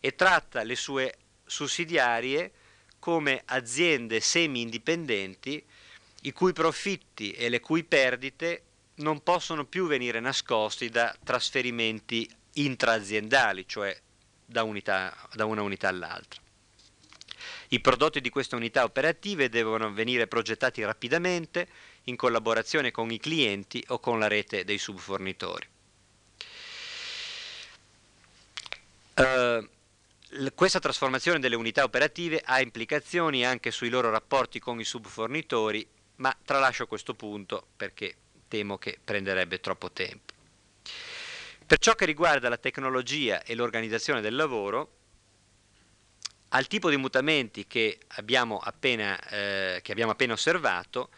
e 0.00 0.14
tratta 0.16 0.64
le 0.64 0.74
sue 0.74 1.14
sussidiarie 1.44 2.52
come 3.04 3.42
aziende 3.44 4.18
semi-indipendenti 4.18 5.62
i 6.22 6.32
cui 6.32 6.54
profitti 6.54 7.32
e 7.32 7.50
le 7.50 7.60
cui 7.60 7.84
perdite 7.84 8.62
non 8.94 9.22
possono 9.22 9.66
più 9.66 9.86
venire 9.86 10.20
nascosti 10.20 10.88
da 10.88 11.14
trasferimenti 11.22 12.26
intraaziendali, 12.54 13.68
cioè 13.68 13.94
da, 14.46 14.62
unità, 14.62 15.14
da 15.34 15.44
una 15.44 15.60
unità 15.60 15.88
all'altra. 15.88 16.40
I 17.68 17.80
prodotti 17.80 18.22
di 18.22 18.30
queste 18.30 18.54
unità 18.54 18.84
operative 18.84 19.50
devono 19.50 19.92
venire 19.92 20.26
progettati 20.26 20.82
rapidamente 20.82 21.68
in 22.04 22.16
collaborazione 22.16 22.90
con 22.90 23.10
i 23.10 23.18
clienti 23.18 23.84
o 23.88 23.98
con 23.98 24.18
la 24.18 24.28
rete 24.28 24.64
dei 24.64 24.78
subfornitori. 24.78 25.66
Uh, 29.16 29.68
questa 30.54 30.80
trasformazione 30.80 31.38
delle 31.38 31.54
unità 31.54 31.84
operative 31.84 32.42
ha 32.44 32.60
implicazioni 32.60 33.44
anche 33.44 33.70
sui 33.70 33.88
loro 33.88 34.10
rapporti 34.10 34.58
con 34.58 34.80
i 34.80 34.84
subfornitori, 34.84 35.86
ma 36.16 36.36
tralascio 36.44 36.86
questo 36.86 37.14
punto 37.14 37.68
perché 37.76 38.16
temo 38.48 38.78
che 38.78 38.98
prenderebbe 39.02 39.60
troppo 39.60 39.90
tempo. 39.92 40.32
Per 41.66 41.78
ciò 41.78 41.94
che 41.94 42.04
riguarda 42.04 42.48
la 42.48 42.56
tecnologia 42.56 43.42
e 43.42 43.54
l'organizzazione 43.54 44.20
del 44.20 44.34
lavoro, 44.34 44.90
al 46.48 46.66
tipo 46.66 46.90
di 46.90 46.96
mutamenti 46.96 47.66
che 47.66 47.98
abbiamo 48.08 48.58
appena, 48.58 49.18
eh, 49.28 49.80
che 49.82 49.92
abbiamo 49.92 50.12
appena 50.12 50.34
osservato, 50.34 51.10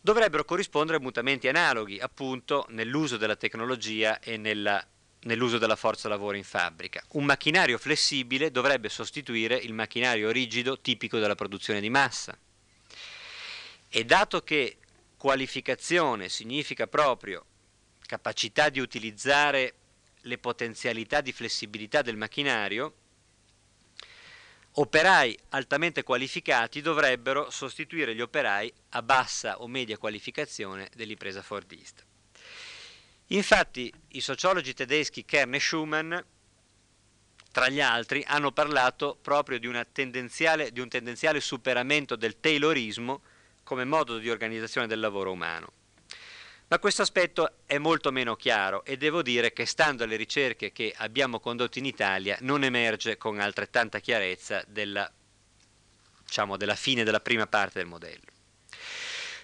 dovrebbero 0.00 0.44
corrispondere 0.44 1.00
mutamenti 1.00 1.48
analoghi 1.48 1.98
appunto 1.98 2.66
nell'uso 2.68 3.16
della 3.16 3.36
tecnologia 3.36 4.20
e 4.20 4.36
nella 4.36 4.84
nell'uso 5.22 5.58
della 5.58 5.76
forza 5.76 6.08
lavoro 6.08 6.36
in 6.36 6.44
fabbrica. 6.44 7.02
Un 7.12 7.24
macchinario 7.24 7.78
flessibile 7.78 8.50
dovrebbe 8.50 8.88
sostituire 8.88 9.56
il 9.56 9.72
macchinario 9.72 10.30
rigido 10.30 10.80
tipico 10.80 11.18
della 11.18 11.34
produzione 11.34 11.80
di 11.80 11.90
massa. 11.90 12.38
E 13.88 14.04
dato 14.04 14.42
che 14.42 14.78
qualificazione 15.16 16.28
significa 16.28 16.86
proprio 16.86 17.44
capacità 18.06 18.68
di 18.68 18.80
utilizzare 18.80 19.74
le 20.22 20.38
potenzialità 20.38 21.20
di 21.20 21.32
flessibilità 21.32 22.02
del 22.02 22.16
macchinario, 22.16 22.94
operai 24.72 25.36
altamente 25.50 26.02
qualificati 26.02 26.80
dovrebbero 26.80 27.50
sostituire 27.50 28.14
gli 28.14 28.20
operai 28.20 28.72
a 28.90 29.02
bassa 29.02 29.60
o 29.60 29.66
media 29.66 29.98
qualificazione 29.98 30.88
dell'impresa 30.94 31.42
fordista. 31.42 32.07
Infatti 33.28 33.92
i 34.08 34.20
sociologi 34.20 34.72
tedeschi 34.72 35.24
Kern 35.24 35.54
e 35.54 35.60
Schumann, 35.60 36.14
tra 37.52 37.68
gli 37.68 37.80
altri, 37.80 38.24
hanno 38.26 38.52
parlato 38.52 39.18
proprio 39.20 39.58
di, 39.58 39.68
di 39.68 40.80
un 40.80 40.88
tendenziale 40.88 41.40
superamento 41.40 42.16
del 42.16 42.40
taylorismo 42.40 43.22
come 43.64 43.84
modo 43.84 44.18
di 44.18 44.30
organizzazione 44.30 44.86
del 44.86 45.00
lavoro 45.00 45.32
umano. 45.32 45.72
Ma 46.68 46.78
questo 46.78 47.02
aspetto 47.02 47.60
è 47.66 47.78
molto 47.78 48.10
meno 48.12 48.36
chiaro 48.36 48.84
e 48.84 48.96
devo 48.96 49.22
dire 49.22 49.52
che 49.52 49.66
stando 49.66 50.04
alle 50.04 50.16
ricerche 50.16 50.70
che 50.70 50.94
abbiamo 50.96 51.40
condotto 51.40 51.78
in 51.78 51.86
Italia 51.86 52.36
non 52.40 52.62
emerge 52.62 53.16
con 53.16 53.40
altrettanta 53.40 54.00
chiarezza 54.00 54.62
della, 54.66 55.10
diciamo, 56.24 56.56
della 56.56 56.74
fine 56.74 57.04
della 57.04 57.20
prima 57.20 57.46
parte 57.46 57.78
del 57.78 57.88
modello. 57.88 58.36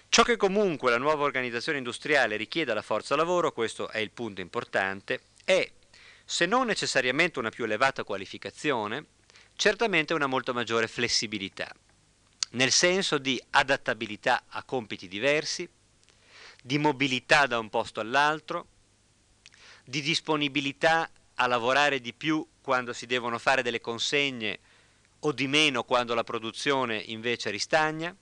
Ciò 0.09 0.23
che 0.23 0.37
comunque 0.37 0.91
la 0.91 0.97
nuova 0.97 1.23
organizzazione 1.25 1.77
industriale 1.77 2.37
richiede 2.37 2.71
alla 2.71 2.81
forza 2.81 3.15
lavoro, 3.15 3.51
questo 3.51 3.89
è 3.89 3.99
il 3.99 4.11
punto 4.11 4.41
importante, 4.41 5.21
è 5.43 5.69
se 6.23 6.45
non 6.45 6.67
necessariamente 6.67 7.39
una 7.39 7.49
più 7.49 7.65
elevata 7.65 8.03
qualificazione, 8.03 9.05
certamente 9.55 10.13
una 10.13 10.27
molto 10.27 10.53
maggiore 10.53 10.87
flessibilità, 10.87 11.71
nel 12.51 12.71
senso 12.71 13.17
di 13.17 13.41
adattabilità 13.51 14.45
a 14.47 14.63
compiti 14.63 15.07
diversi, 15.07 15.69
di 16.63 16.77
mobilità 16.77 17.45
da 17.45 17.59
un 17.59 17.69
posto 17.69 17.99
all'altro, 17.99 18.67
di 19.83 20.01
disponibilità 20.01 21.09
a 21.35 21.47
lavorare 21.47 21.99
di 21.99 22.13
più 22.13 22.45
quando 22.61 22.93
si 22.93 23.05
devono 23.05 23.37
fare 23.37 23.61
delle 23.61 23.81
consegne 23.81 24.59
o 25.19 25.31
di 25.31 25.47
meno 25.47 25.83
quando 25.83 26.15
la 26.15 26.23
produzione 26.23 26.97
invece 26.97 27.51
ristagna, 27.51 28.15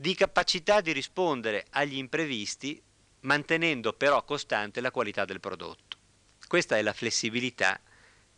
di 0.00 0.14
capacità 0.14 0.80
di 0.80 0.92
rispondere 0.92 1.66
agli 1.70 1.96
imprevisti 1.96 2.80
mantenendo 3.22 3.92
però 3.92 4.22
costante 4.22 4.80
la 4.80 4.92
qualità 4.92 5.24
del 5.24 5.40
prodotto. 5.40 5.96
Questa 6.46 6.78
è 6.78 6.82
la 6.82 6.92
flessibilità 6.92 7.80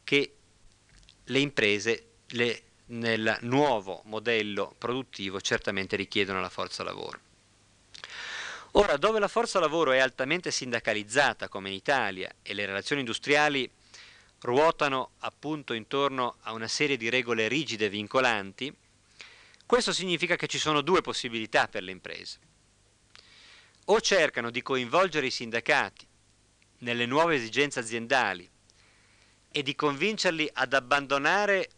che 0.02 0.34
le 1.22 1.38
imprese 1.38 2.06
le, 2.28 2.62
nel 2.86 3.36
nuovo 3.42 4.00
modello 4.06 4.74
produttivo 4.78 5.38
certamente 5.42 5.96
richiedono 5.96 6.38
alla 6.38 6.48
forza 6.48 6.82
lavoro. 6.82 7.20
Ora, 8.72 8.96
dove 8.96 9.18
la 9.18 9.28
forza 9.28 9.60
lavoro 9.60 9.92
è 9.92 9.98
altamente 9.98 10.50
sindacalizzata 10.50 11.48
come 11.48 11.68
in 11.68 11.74
Italia 11.74 12.32
e 12.40 12.54
le 12.54 12.64
relazioni 12.64 13.02
industriali 13.02 13.70
ruotano 14.40 15.10
appunto 15.18 15.74
intorno 15.74 16.36
a 16.40 16.52
una 16.52 16.68
serie 16.68 16.96
di 16.96 17.10
regole 17.10 17.48
rigide 17.48 17.84
e 17.84 17.90
vincolanti, 17.90 18.74
questo 19.70 19.92
significa 19.92 20.34
che 20.34 20.48
ci 20.48 20.58
sono 20.58 20.80
due 20.80 21.00
possibilità 21.00 21.68
per 21.68 21.84
le 21.84 21.92
imprese. 21.92 22.40
O 23.84 24.00
cercano 24.00 24.50
di 24.50 24.62
coinvolgere 24.62 25.26
i 25.26 25.30
sindacati 25.30 26.04
nelle 26.78 27.06
nuove 27.06 27.36
esigenze 27.36 27.78
aziendali 27.78 28.50
e 29.48 29.62
di 29.62 29.76
convincerli 29.76 30.50
ad 30.54 30.72
abbandonare 30.72 31.70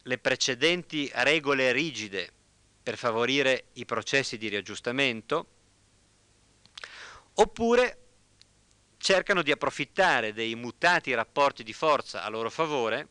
le 0.00 0.18
precedenti 0.18 1.10
regole 1.12 1.72
rigide 1.72 2.30
per 2.84 2.96
favorire 2.96 3.64
i 3.72 3.84
processi 3.84 4.38
di 4.38 4.46
riaggiustamento, 4.46 5.46
oppure 7.34 7.98
cercano 8.96 9.42
di 9.42 9.50
approfittare 9.50 10.32
dei 10.32 10.54
mutati 10.54 11.12
rapporti 11.14 11.64
di 11.64 11.72
forza 11.72 12.22
a 12.22 12.28
loro 12.28 12.48
favore 12.48 13.08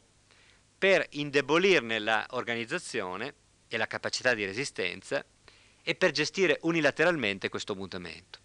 per 0.78 1.06
indebolirne 1.10 1.99
l'organizzazione 1.99 3.47
e 3.70 3.78
la 3.78 3.88
capacità 3.88 4.34
di 4.34 4.44
resistenza 4.44 5.24
e 5.82 5.96
per 5.96 6.12
gestire 6.12 6.58
unilateralmente 6.64 7.48
questo 7.48 7.76
mutamento. 7.76 8.40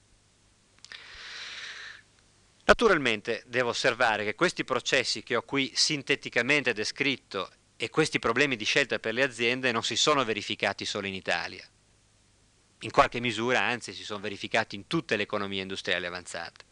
Naturalmente 2.66 3.42
devo 3.46 3.70
osservare 3.70 4.24
che 4.24 4.34
questi 4.34 4.64
processi 4.64 5.22
che 5.22 5.36
ho 5.36 5.42
qui 5.42 5.72
sinteticamente 5.74 6.72
descritto 6.72 7.50
e 7.76 7.90
questi 7.90 8.18
problemi 8.18 8.56
di 8.56 8.64
scelta 8.64 8.98
per 8.98 9.12
le 9.12 9.22
aziende 9.22 9.72
non 9.72 9.82
si 9.82 9.96
sono 9.96 10.24
verificati 10.24 10.84
solo 10.84 11.06
in 11.06 11.14
Italia. 11.14 11.66
In 12.80 12.90
qualche 12.90 13.20
misura, 13.20 13.60
anzi, 13.60 13.92
si 13.92 14.04
sono 14.04 14.20
verificati 14.20 14.76
in 14.76 14.86
tutte 14.86 15.16
le 15.16 15.24
economie 15.24 15.62
industriali 15.62 16.06
avanzate. 16.06 16.64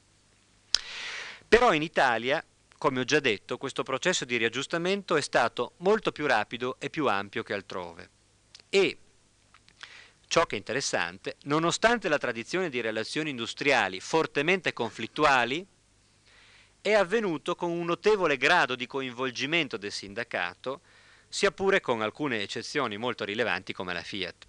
Però 1.46 1.72
in 1.74 1.82
Italia, 1.82 2.42
come 2.78 3.00
ho 3.00 3.04
già 3.04 3.20
detto, 3.20 3.58
questo 3.58 3.82
processo 3.82 4.24
di 4.24 4.36
riaggiustamento 4.36 5.16
è 5.16 5.20
stato 5.20 5.74
molto 5.78 6.12
più 6.12 6.26
rapido 6.26 6.76
e 6.78 6.88
più 6.88 7.06
ampio 7.06 7.42
che 7.42 7.52
altrove. 7.52 8.10
E 8.74 8.96
ciò 10.26 10.46
che 10.46 10.54
è 10.54 10.58
interessante, 10.58 11.36
nonostante 11.42 12.08
la 12.08 12.16
tradizione 12.16 12.70
di 12.70 12.80
relazioni 12.80 13.28
industriali 13.28 14.00
fortemente 14.00 14.72
conflittuali, 14.72 15.66
è 16.80 16.94
avvenuto 16.94 17.54
con 17.54 17.70
un 17.70 17.84
notevole 17.84 18.38
grado 18.38 18.74
di 18.74 18.86
coinvolgimento 18.86 19.76
del 19.76 19.92
sindacato, 19.92 20.80
sia 21.28 21.50
pure 21.50 21.82
con 21.82 22.00
alcune 22.00 22.40
eccezioni 22.40 22.96
molto 22.96 23.24
rilevanti 23.24 23.74
come 23.74 23.92
la 23.92 24.02
Fiat. 24.02 24.46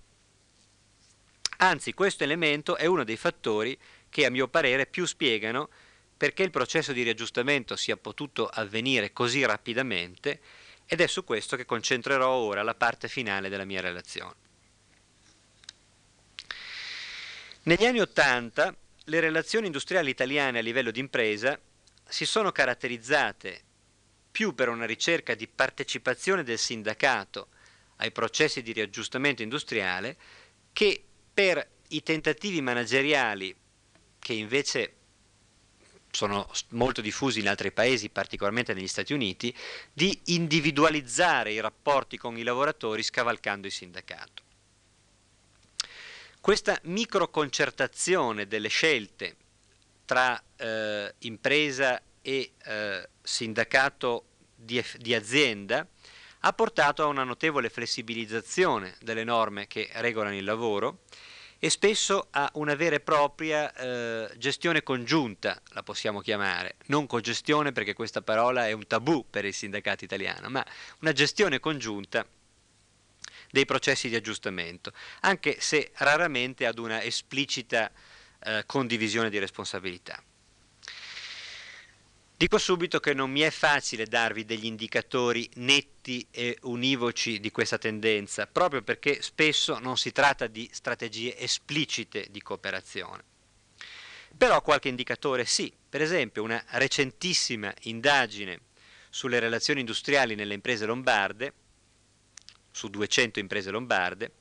Anzi, 1.57 1.93
questo 1.93 2.23
elemento 2.23 2.77
è 2.77 2.85
uno 2.85 3.03
dei 3.03 3.17
fattori 3.17 3.77
che 4.07 4.25
a 4.25 4.31
mio 4.31 4.47
parere 4.47 4.85
più 4.85 5.03
spiegano 5.03 5.67
perché 6.15 6.43
il 6.43 6.49
processo 6.49 6.93
di 6.93 7.03
riaggiustamento 7.03 7.75
sia 7.75 7.97
potuto 7.97 8.47
avvenire 8.47 9.11
così 9.11 9.43
rapidamente 9.43 10.39
ed 10.85 11.01
è 11.01 11.07
su 11.07 11.23
questo 11.23 11.55
che 11.55 11.65
concentrerò 11.65 12.29
ora 12.29 12.63
la 12.63 12.75
parte 12.75 13.07
finale 13.07 13.49
della 13.49 13.65
mia 13.65 13.81
relazione. 13.81 14.35
Negli 17.63 17.85
anni 17.85 18.01
Ottanta 18.01 18.75
le 19.05 19.19
relazioni 19.19 19.67
industriali 19.67 20.09
italiane 20.09 20.59
a 20.59 20.61
livello 20.61 20.91
di 20.91 20.99
impresa 20.99 21.59
si 22.07 22.25
sono 22.25 22.51
caratterizzate 22.51 23.61
più 24.31 24.53
per 24.53 24.69
una 24.69 24.85
ricerca 24.85 25.35
di 25.35 25.47
partecipazione 25.47 26.43
del 26.43 26.57
sindacato 26.57 27.49
ai 27.97 28.11
processi 28.11 28.61
di 28.61 28.71
riaggiustamento 28.71 29.41
industriale 29.43 30.17
che 30.73 31.03
per 31.33 31.65
i 31.89 32.03
tentativi 32.03 32.61
manageriali 32.61 33.55
che 34.19 34.33
invece 34.33 34.93
sono 36.13 36.47
molto 36.69 37.01
diffusi 37.01 37.39
in 37.39 37.49
altri 37.49 37.71
paesi, 37.71 38.09
particolarmente 38.09 38.73
negli 38.73 38.87
Stati 38.87 39.13
Uniti, 39.13 39.53
di 39.91 40.17
individualizzare 40.25 41.51
i 41.51 41.59
rapporti 41.59 42.17
con 42.17 42.37
i 42.37 42.43
lavoratori 42.43 43.01
scavalcando 43.01 43.65
il 43.65 43.73
sindacato. 43.73 44.43
Questa 46.39 46.79
microconcertazione 46.83 48.47
delle 48.47 48.67
scelte 48.67 49.37
tra 50.05 50.41
eh, 50.57 51.15
impresa 51.19 51.99
e 52.21 52.51
eh, 52.63 53.09
sindacato 53.21 54.25
di, 54.55 54.83
di 54.97 55.15
azienda 55.15 55.87
ha 56.41 56.53
portato 56.53 57.03
a 57.03 57.07
una 57.07 57.23
notevole 57.23 57.69
flessibilizzazione 57.69 58.95
delle 59.01 59.23
norme 59.23 59.65
che 59.65 59.89
regolano 59.93 60.35
il 60.35 60.43
lavoro 60.43 60.99
e 61.63 61.69
spesso 61.69 62.27
a 62.31 62.51
una 62.55 62.75
vera 62.75 62.97
e 62.97 62.99
propria 62.99 63.73
eh, 63.73 64.29
gestione 64.35 64.83
congiunta, 64.83 65.61
la 65.69 65.81
possiamo 65.81 66.19
chiamare, 66.19 66.75
non 66.87 67.07
cogestione 67.07 67.71
perché 67.71 67.93
questa 67.93 68.21
parola 68.21 68.67
è 68.67 68.73
un 68.73 68.85
tabù 68.85 69.25
per 69.29 69.45
il 69.45 69.53
sindacato 69.53 70.03
italiano, 70.03 70.49
ma 70.49 70.65
una 70.99 71.13
gestione 71.13 71.61
congiunta 71.61 72.27
dei 73.49 73.63
processi 73.63 74.09
di 74.09 74.15
aggiustamento, 74.15 74.91
anche 75.21 75.55
se 75.61 75.91
raramente 75.99 76.65
ad 76.65 76.79
una 76.79 77.01
esplicita 77.01 77.89
eh, 78.43 78.63
condivisione 78.65 79.29
di 79.29 79.39
responsabilità. 79.39 80.21
Dico 82.43 82.57
subito 82.57 82.99
che 82.99 83.13
non 83.13 83.31
mi 83.31 83.39
è 83.39 83.49
facile 83.49 84.05
darvi 84.05 84.43
degli 84.43 84.65
indicatori 84.65 85.49
netti 85.55 86.27
e 86.29 86.57
univoci 86.63 87.39
di 87.39 87.51
questa 87.51 87.77
tendenza, 87.77 88.47
proprio 88.47 88.81
perché 88.81 89.21
spesso 89.21 89.79
non 89.79 89.95
si 89.95 90.11
tratta 90.11 90.47
di 90.47 90.69
strategie 90.73 91.37
esplicite 91.37 92.27
di 92.29 92.41
cooperazione. 92.41 93.23
Però 94.35 94.61
qualche 94.61 94.89
indicatore 94.89 95.45
sì, 95.45 95.73
per 95.87 96.01
esempio 96.01 96.43
una 96.43 96.61
recentissima 96.71 97.73
indagine 97.83 98.59
sulle 99.09 99.39
relazioni 99.39 99.79
industriali 99.79 100.35
nelle 100.35 100.53
imprese 100.53 100.85
lombarde, 100.85 101.53
su 102.71 102.89
200 102.89 103.39
imprese 103.39 103.71
lombarde, 103.71 104.33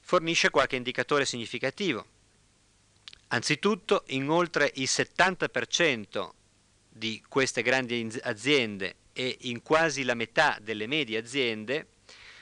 fornisce 0.00 0.50
qualche 0.50 0.76
indicatore 0.76 1.24
significativo. 1.24 2.04
Anzitutto, 3.28 4.04
in 4.08 4.28
oltre 4.28 4.70
il 4.74 4.88
70% 4.90 6.32
di 6.90 7.22
queste 7.26 7.62
grandi 7.62 8.18
aziende 8.22 8.96
e 9.12 9.38
in 9.42 9.62
quasi 9.62 10.02
la 10.02 10.14
metà 10.14 10.58
delle 10.60 10.86
medie 10.86 11.18
aziende 11.18 11.86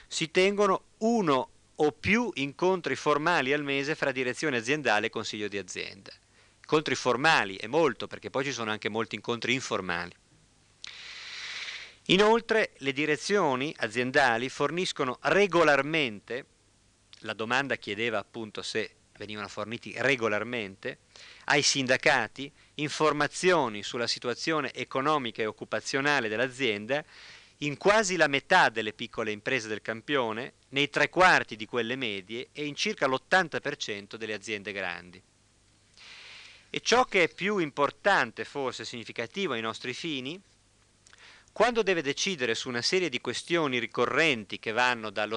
si 0.07 0.31
tengono 0.31 0.85
uno 0.99 1.51
o 1.77 1.93
più 1.93 2.31
incontri 2.35 2.97
formali 2.97 3.53
al 3.53 3.63
mese 3.63 3.95
fra 3.95 4.11
direzione 4.11 4.57
aziendale 4.57 5.07
e 5.07 5.11
consiglio 5.11 5.49
di 5.49 5.59
azienda. 5.59 6.11
Incontri 6.61 6.95
formali 6.95 7.57
è 7.57 7.67
molto 7.67 8.07
perché 8.07 8.31
poi 8.31 8.45
ci 8.45 8.53
sono 8.53 8.71
anche 8.71 8.89
molti 8.89 9.15
incontri 9.15 9.55
informali. 9.55 10.13
Inoltre 12.07 12.73
le 12.79 12.93
direzioni 12.93 13.73
aziendali 13.79 14.49
forniscono 14.49 15.19
regolarmente, 15.23 16.47
la 17.21 17.35
domanda 17.35 17.77
chiedeva 17.77 18.19
appunto 18.19 18.63
se 18.63 18.95
venivano 19.19 19.49
forniti 19.49 19.95
regolarmente, 19.97 21.01
ai 21.45 21.63
sindacati 21.63 22.51
informazioni 22.79 23.83
sulla 23.83 24.07
situazione 24.07 24.73
economica 24.73 25.43
e 25.43 25.47
occupazionale 25.47 26.29
dell'azienda 26.29 27.05
in 27.63 27.77
quasi 27.77 28.17
la 28.17 28.29
metà 28.29 28.69
delle 28.69 28.93
piccole 28.93 29.33
imprese 29.33 29.67
del 29.67 29.83
campione, 29.83 30.53
nei 30.71 30.91
tre 30.91 31.09
quarti 31.09 31.57
di 31.57 31.67
quelle 31.67 31.97
medie 31.97 32.51
e 32.53 32.67
in 32.67 32.77
circa 32.77 33.09
l'80% 33.09 34.15
delle 34.15 34.35
aziende 34.35 34.73
grandi. 34.73 35.21
E 36.71 36.81
ciò 36.81 37.05
che 37.05 37.25
è 37.25 37.29
più 37.29 37.59
importante, 37.59 38.45
forse 38.45 38.85
significativo 38.85 39.55
ai 39.55 39.61
nostri 39.61 39.93
fini, 39.93 40.41
quando 41.51 41.83
deve 41.83 42.03
decidere 42.03 42.55
su 42.55 42.69
una 42.69 42.83
serie 42.83 43.09
di 43.09 43.21
questioni 43.21 43.81
ricorrenti 43.81 44.61
che 44.61 44.71
vanno 44.71 45.11
dal 45.11 45.29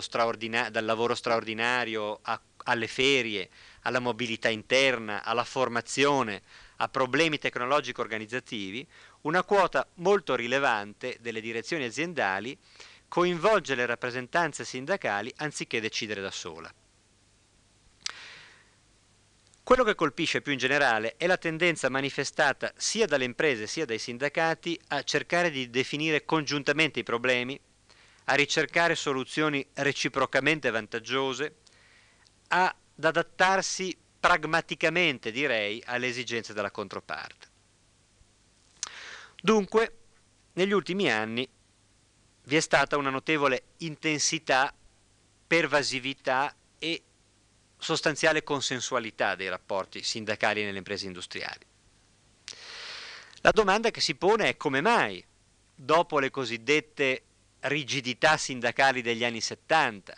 lavoro 0.81 1.15
straordinario 1.15 2.19
a, 2.21 2.39
alle 2.65 2.87
ferie, 2.87 3.49
alla 3.81 3.99
mobilità 3.99 4.49
interna, 4.49 5.23
alla 5.23 5.43
formazione, 5.43 6.43
a 6.81 6.89
problemi 6.89 7.37
tecnologico-organizzativi, 7.37 8.87
una 9.21 9.43
quota 9.43 9.87
molto 9.95 10.35
rilevante 10.35 11.17
delle 11.21 11.39
direzioni 11.39 11.85
aziendali 11.85 12.57
coinvolge 13.07 13.75
le 13.75 13.85
rappresentanze 13.85 14.65
sindacali 14.65 15.31
anziché 15.37 15.79
decidere 15.79 16.21
da 16.21 16.31
sola. 16.31 16.73
Quello 19.63 19.83
che 19.83 19.93
colpisce 19.93 20.41
più 20.41 20.53
in 20.53 20.57
generale 20.57 21.15
è 21.17 21.27
la 21.27 21.37
tendenza 21.37 21.87
manifestata 21.87 22.73
sia 22.75 23.05
dalle 23.05 23.25
imprese 23.25 23.67
sia 23.67 23.85
dai 23.85 23.99
sindacati 23.99 24.79
a 24.87 25.03
cercare 25.03 25.51
di 25.51 25.69
definire 25.69 26.25
congiuntamente 26.25 26.99
i 26.99 27.03
problemi, 27.03 27.59
a 28.25 28.33
ricercare 28.33 28.95
soluzioni 28.95 29.63
reciprocamente 29.75 30.71
vantaggiose, 30.71 31.57
ad 32.47 32.73
adattarsi 32.99 33.95
pragmaticamente, 34.21 35.31
direi, 35.31 35.81
alle 35.87 36.07
esigenze 36.07 36.53
della 36.53 36.71
controparte. 36.71 37.49
Dunque, 39.41 39.97
negli 40.53 40.71
ultimi 40.71 41.11
anni 41.11 41.49
vi 42.43 42.55
è 42.55 42.59
stata 42.59 42.97
una 42.97 43.09
notevole 43.09 43.63
intensità, 43.77 44.71
pervasività 45.47 46.55
e 46.77 47.01
sostanziale 47.77 48.43
consensualità 48.43 49.33
dei 49.33 49.49
rapporti 49.49 50.03
sindacali 50.03 50.63
nelle 50.63 50.77
imprese 50.77 51.07
industriali. 51.07 51.65
La 53.41 53.51
domanda 53.51 53.89
che 53.89 54.01
si 54.01 54.13
pone 54.13 54.49
è 54.49 54.57
come 54.57 54.81
mai, 54.81 55.25
dopo 55.73 56.19
le 56.19 56.29
cosiddette 56.29 57.23
rigidità 57.61 58.37
sindacali 58.37 59.01
degli 59.01 59.23
anni 59.23 59.41
70, 59.41 60.15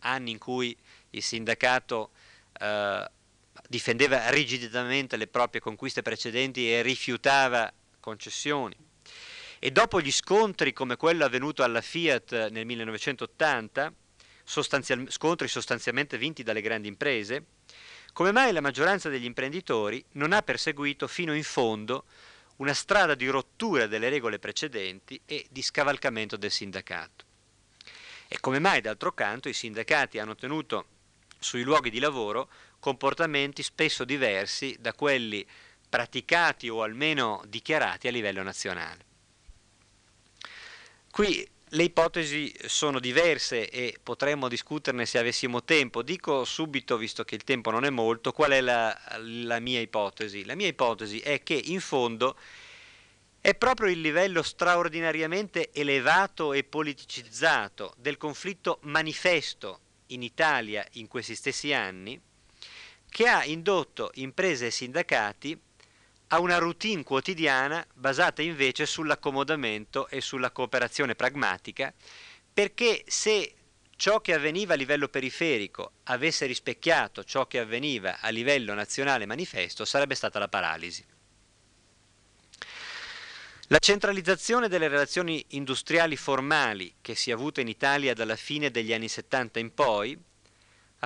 anni 0.00 0.30
in 0.30 0.38
cui 0.38 0.76
il 1.10 1.22
sindacato 1.22 2.10
eh, 2.60 3.10
difendeva 3.68 4.28
rigidamente 4.30 5.16
le 5.16 5.26
proprie 5.26 5.60
conquiste 5.60 6.02
precedenti 6.02 6.70
e 6.70 6.82
rifiutava 6.82 7.72
concessioni. 8.00 8.76
E 9.58 9.70
dopo 9.70 10.00
gli 10.00 10.12
scontri 10.12 10.72
come 10.72 10.96
quello 10.96 11.24
avvenuto 11.24 11.62
alla 11.62 11.80
Fiat 11.80 12.50
nel 12.50 12.66
1980, 12.66 13.92
sostanzial- 14.44 15.10
scontri 15.10 15.48
sostanzialmente 15.48 16.18
vinti 16.18 16.42
dalle 16.42 16.60
grandi 16.60 16.88
imprese, 16.88 17.44
come 18.12 18.32
mai 18.32 18.52
la 18.52 18.60
maggioranza 18.60 19.08
degli 19.08 19.24
imprenditori 19.24 20.02
non 20.12 20.32
ha 20.32 20.42
perseguito 20.42 21.06
fino 21.06 21.34
in 21.34 21.42
fondo 21.42 22.04
una 22.56 22.72
strada 22.72 23.14
di 23.14 23.26
rottura 23.28 23.86
delle 23.86 24.08
regole 24.08 24.38
precedenti 24.38 25.20
e 25.26 25.46
di 25.50 25.62
scavalcamento 25.62 26.36
del 26.36 26.50
sindacato? 26.50 27.24
E 28.28 28.40
come 28.40 28.58
mai, 28.58 28.80
d'altro 28.80 29.12
canto, 29.12 29.48
i 29.48 29.52
sindacati 29.52 30.18
hanno 30.18 30.34
tenuto 30.34 30.86
sui 31.38 31.62
luoghi 31.62 31.90
di 31.90 31.98
lavoro 31.98 32.48
comportamenti 32.78 33.62
spesso 33.62 34.04
diversi 34.04 34.76
da 34.78 34.92
quelli 34.92 35.46
praticati 35.88 36.68
o 36.68 36.82
almeno 36.82 37.42
dichiarati 37.46 38.08
a 38.08 38.10
livello 38.10 38.42
nazionale? 38.42 39.04
Qui 41.10 41.48
le 41.70 41.82
ipotesi 41.82 42.54
sono 42.66 43.00
diverse 43.00 43.68
e 43.68 43.98
potremmo 44.00 44.48
discuterne 44.48 45.04
se 45.04 45.18
avessimo 45.18 45.64
tempo. 45.64 46.02
Dico 46.02 46.44
subito, 46.44 46.96
visto 46.96 47.24
che 47.24 47.34
il 47.34 47.42
tempo 47.42 47.70
non 47.70 47.84
è 47.84 47.90
molto, 47.90 48.32
qual 48.32 48.52
è 48.52 48.60
la, 48.60 48.96
la 49.18 49.58
mia 49.58 49.80
ipotesi. 49.80 50.44
La 50.44 50.54
mia 50.54 50.68
ipotesi 50.68 51.18
è 51.18 51.42
che 51.42 51.54
in 51.54 51.80
fondo 51.80 52.36
è 53.40 53.54
proprio 53.54 53.88
il 53.88 54.00
livello 54.00 54.42
straordinariamente 54.42 55.72
elevato 55.72 56.52
e 56.52 56.64
politicizzato 56.64 57.94
del 57.96 58.16
conflitto 58.16 58.78
manifesto 58.82 59.80
in 60.08 60.22
Italia 60.22 60.86
in 60.92 61.08
questi 61.08 61.34
stessi 61.34 61.72
anni 61.72 62.20
che 63.16 63.28
ha 63.28 63.46
indotto 63.46 64.10
imprese 64.16 64.66
e 64.66 64.70
sindacati 64.70 65.58
a 66.26 66.38
una 66.38 66.58
routine 66.58 67.02
quotidiana 67.02 67.82
basata 67.94 68.42
invece 68.42 68.84
sull'accomodamento 68.84 70.08
e 70.08 70.20
sulla 70.20 70.50
cooperazione 70.50 71.14
pragmatica, 71.14 71.94
perché 72.52 73.04
se 73.06 73.54
ciò 73.96 74.20
che 74.20 74.34
avveniva 74.34 74.74
a 74.74 74.76
livello 74.76 75.08
periferico 75.08 75.92
avesse 76.02 76.44
rispecchiato 76.44 77.24
ciò 77.24 77.46
che 77.46 77.58
avveniva 77.58 78.20
a 78.20 78.28
livello 78.28 78.74
nazionale 78.74 79.24
manifesto, 79.24 79.86
sarebbe 79.86 80.14
stata 80.14 80.38
la 80.38 80.48
paralisi. 80.48 81.02
La 83.68 83.78
centralizzazione 83.78 84.68
delle 84.68 84.88
relazioni 84.88 85.42
industriali 85.52 86.16
formali 86.16 86.96
che 87.00 87.14
si 87.14 87.30
è 87.30 87.32
avuta 87.32 87.62
in 87.62 87.68
Italia 87.68 88.12
dalla 88.12 88.36
fine 88.36 88.70
degli 88.70 88.92
anni 88.92 89.08
70 89.08 89.58
in 89.58 89.72
poi 89.72 90.22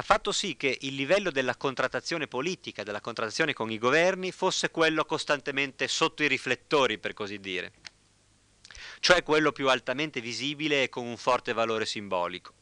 ha 0.00 0.02
fatto 0.02 0.32
sì 0.32 0.56
che 0.56 0.78
il 0.80 0.94
livello 0.94 1.30
della 1.30 1.56
contrattazione 1.56 2.26
politica, 2.26 2.82
della 2.82 3.02
contrattazione 3.02 3.52
con 3.52 3.70
i 3.70 3.76
governi, 3.76 4.32
fosse 4.32 4.70
quello 4.70 5.04
costantemente 5.04 5.88
sotto 5.88 6.22
i 6.22 6.26
riflettori, 6.26 6.96
per 6.96 7.12
così 7.12 7.38
dire, 7.38 7.72
cioè 9.00 9.22
quello 9.22 9.52
più 9.52 9.68
altamente 9.68 10.22
visibile 10.22 10.84
e 10.84 10.88
con 10.88 11.06
un 11.06 11.18
forte 11.18 11.52
valore 11.52 11.84
simbolico. 11.84 12.54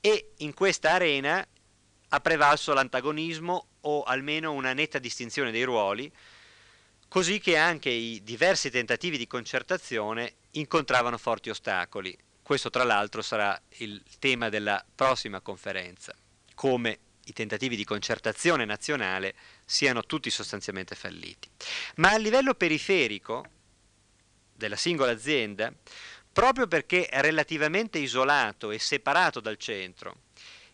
E 0.00 0.32
in 0.38 0.52
questa 0.52 0.90
arena 0.90 1.46
ha 2.08 2.20
prevalso 2.20 2.72
l'antagonismo 2.72 3.68
o 3.82 4.02
almeno 4.02 4.50
una 4.50 4.72
netta 4.72 4.98
distinzione 4.98 5.52
dei 5.52 5.62
ruoli, 5.62 6.12
così 7.06 7.38
che 7.38 7.56
anche 7.56 7.90
i 7.90 8.20
diversi 8.24 8.68
tentativi 8.68 9.16
di 9.16 9.28
concertazione 9.28 10.34
incontravano 10.52 11.18
forti 11.18 11.50
ostacoli. 11.50 12.18
Questo 12.42 12.68
tra 12.68 12.82
l'altro 12.82 13.22
sarà 13.22 13.56
il 13.76 14.02
tema 14.18 14.48
della 14.48 14.84
prossima 14.92 15.40
conferenza 15.40 16.12
come 16.62 16.98
i 17.24 17.32
tentativi 17.32 17.74
di 17.74 17.82
concertazione 17.82 18.64
nazionale 18.64 19.34
siano 19.64 20.04
tutti 20.04 20.30
sostanzialmente 20.30 20.94
falliti. 20.94 21.48
Ma 21.96 22.10
a 22.12 22.16
livello 22.18 22.54
periferico 22.54 23.44
della 24.54 24.76
singola 24.76 25.10
azienda, 25.10 25.74
proprio 26.32 26.68
perché 26.68 27.06
è 27.06 27.20
relativamente 27.20 27.98
isolato 27.98 28.70
e 28.70 28.78
separato 28.78 29.40
dal 29.40 29.56
centro 29.56 30.18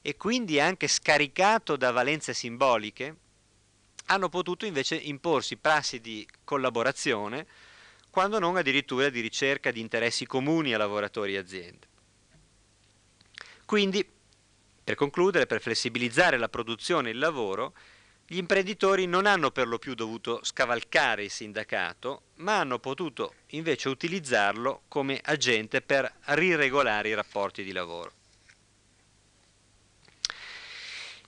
e 0.02 0.18
quindi 0.18 0.60
anche 0.60 0.88
scaricato 0.88 1.74
da 1.76 1.90
valenze 1.90 2.34
simboliche, 2.34 3.16
hanno 4.08 4.28
potuto 4.28 4.66
invece 4.66 4.94
imporsi 4.94 5.56
prassi 5.56 6.02
di 6.02 6.28
collaborazione, 6.44 7.46
quando 8.10 8.38
non 8.38 8.58
addirittura 8.58 9.08
di 9.08 9.20
ricerca 9.20 9.70
di 9.70 9.80
interessi 9.80 10.26
comuni 10.26 10.74
a 10.74 10.76
lavoratori 10.76 11.32
e 11.32 11.38
aziende. 11.38 11.86
Quindi 13.64 14.16
per 14.88 14.96
concludere, 14.96 15.46
per 15.46 15.60
flessibilizzare 15.60 16.38
la 16.38 16.48
produzione 16.48 17.10
e 17.10 17.12
il 17.12 17.18
lavoro, 17.18 17.74
gli 18.26 18.38
imprenditori 18.38 19.04
non 19.04 19.26
hanno 19.26 19.50
per 19.50 19.68
lo 19.68 19.78
più 19.78 19.92
dovuto 19.92 20.40
scavalcare 20.42 21.24
il 21.24 21.30
sindacato, 21.30 22.22
ma 22.36 22.60
hanno 22.60 22.78
potuto 22.78 23.34
invece 23.48 23.90
utilizzarlo 23.90 24.84
come 24.88 25.20
agente 25.22 25.82
per 25.82 26.10
riregolare 26.28 27.10
i 27.10 27.14
rapporti 27.14 27.62
di 27.62 27.72
lavoro. 27.72 28.12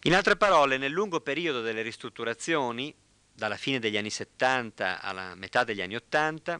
In 0.04 0.14
altre 0.14 0.36
parole, 0.36 0.78
nel 0.78 0.92
lungo 0.92 1.20
periodo 1.20 1.60
delle 1.60 1.82
ristrutturazioni, 1.82 2.94
dalla 3.30 3.58
fine 3.58 3.78
degli 3.78 3.98
anni 3.98 4.08
70 4.08 5.02
alla 5.02 5.34
metà 5.34 5.64
degli 5.64 5.82
anni 5.82 5.96
80, 5.96 6.58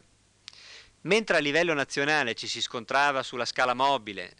mentre 1.01 1.37
a 1.37 1.39
livello 1.39 1.73
nazionale 1.73 2.35
ci 2.35 2.45
si 2.45 2.61
scontrava 2.61 3.23
sulla 3.23 3.45
scala 3.45 3.73
mobile 3.73 4.35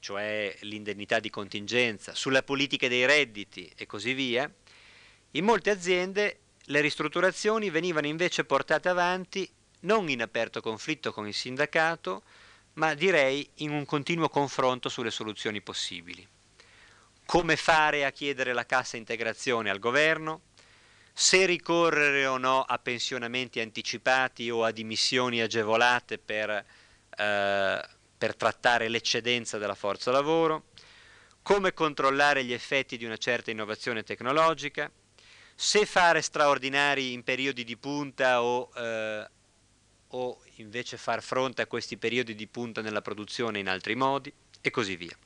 cioè 0.00 0.56
l'indennità 0.62 1.20
di 1.20 1.30
contingenza, 1.30 2.14
sulle 2.14 2.42
politiche 2.42 2.88
dei 2.88 3.06
redditi 3.06 3.70
e 3.76 3.86
così 3.86 4.12
via, 4.12 4.50
in 5.32 5.44
molte 5.44 5.70
aziende 5.70 6.38
le 6.64 6.80
ristrutturazioni 6.80 7.70
venivano 7.70 8.06
invece 8.06 8.44
portate 8.44 8.88
avanti 8.88 9.48
non 9.80 10.08
in 10.08 10.22
aperto 10.22 10.60
conflitto 10.60 11.12
con 11.12 11.26
il 11.26 11.34
sindacato, 11.34 12.22
ma 12.74 12.94
direi 12.94 13.48
in 13.56 13.70
un 13.70 13.84
continuo 13.84 14.28
confronto 14.28 14.88
sulle 14.88 15.10
soluzioni 15.10 15.60
possibili. 15.60 16.26
Come 17.24 17.56
fare 17.56 18.04
a 18.04 18.10
chiedere 18.10 18.52
la 18.52 18.66
cassa 18.66 18.96
integrazione 18.96 19.70
al 19.70 19.78
governo? 19.78 20.42
Se 21.12 21.44
ricorrere 21.44 22.26
o 22.26 22.38
no 22.38 22.62
a 22.62 22.78
pensionamenti 22.78 23.60
anticipati 23.60 24.50
o 24.50 24.64
a 24.64 24.70
dimissioni 24.70 25.40
agevolate 25.40 26.18
per 26.18 26.64
eh, 27.16 27.88
per 28.20 28.36
trattare 28.36 28.88
l'eccedenza 28.88 29.56
della 29.56 29.74
forza 29.74 30.10
lavoro, 30.10 30.64
come 31.40 31.72
controllare 31.72 32.44
gli 32.44 32.52
effetti 32.52 32.98
di 32.98 33.06
una 33.06 33.16
certa 33.16 33.50
innovazione 33.50 34.02
tecnologica, 34.02 34.92
se 35.54 35.86
fare 35.86 36.20
straordinari 36.20 37.14
in 37.14 37.22
periodi 37.22 37.64
di 37.64 37.78
punta 37.78 38.42
o, 38.42 38.68
eh, 38.76 39.26
o 40.08 40.42
invece 40.56 40.98
far 40.98 41.22
fronte 41.22 41.62
a 41.62 41.66
questi 41.66 41.96
periodi 41.96 42.34
di 42.34 42.46
punta 42.46 42.82
nella 42.82 43.00
produzione 43.00 43.58
in 43.58 43.70
altri 43.70 43.94
modi 43.94 44.30
e 44.60 44.70
così 44.70 44.96
via. 44.96 45.16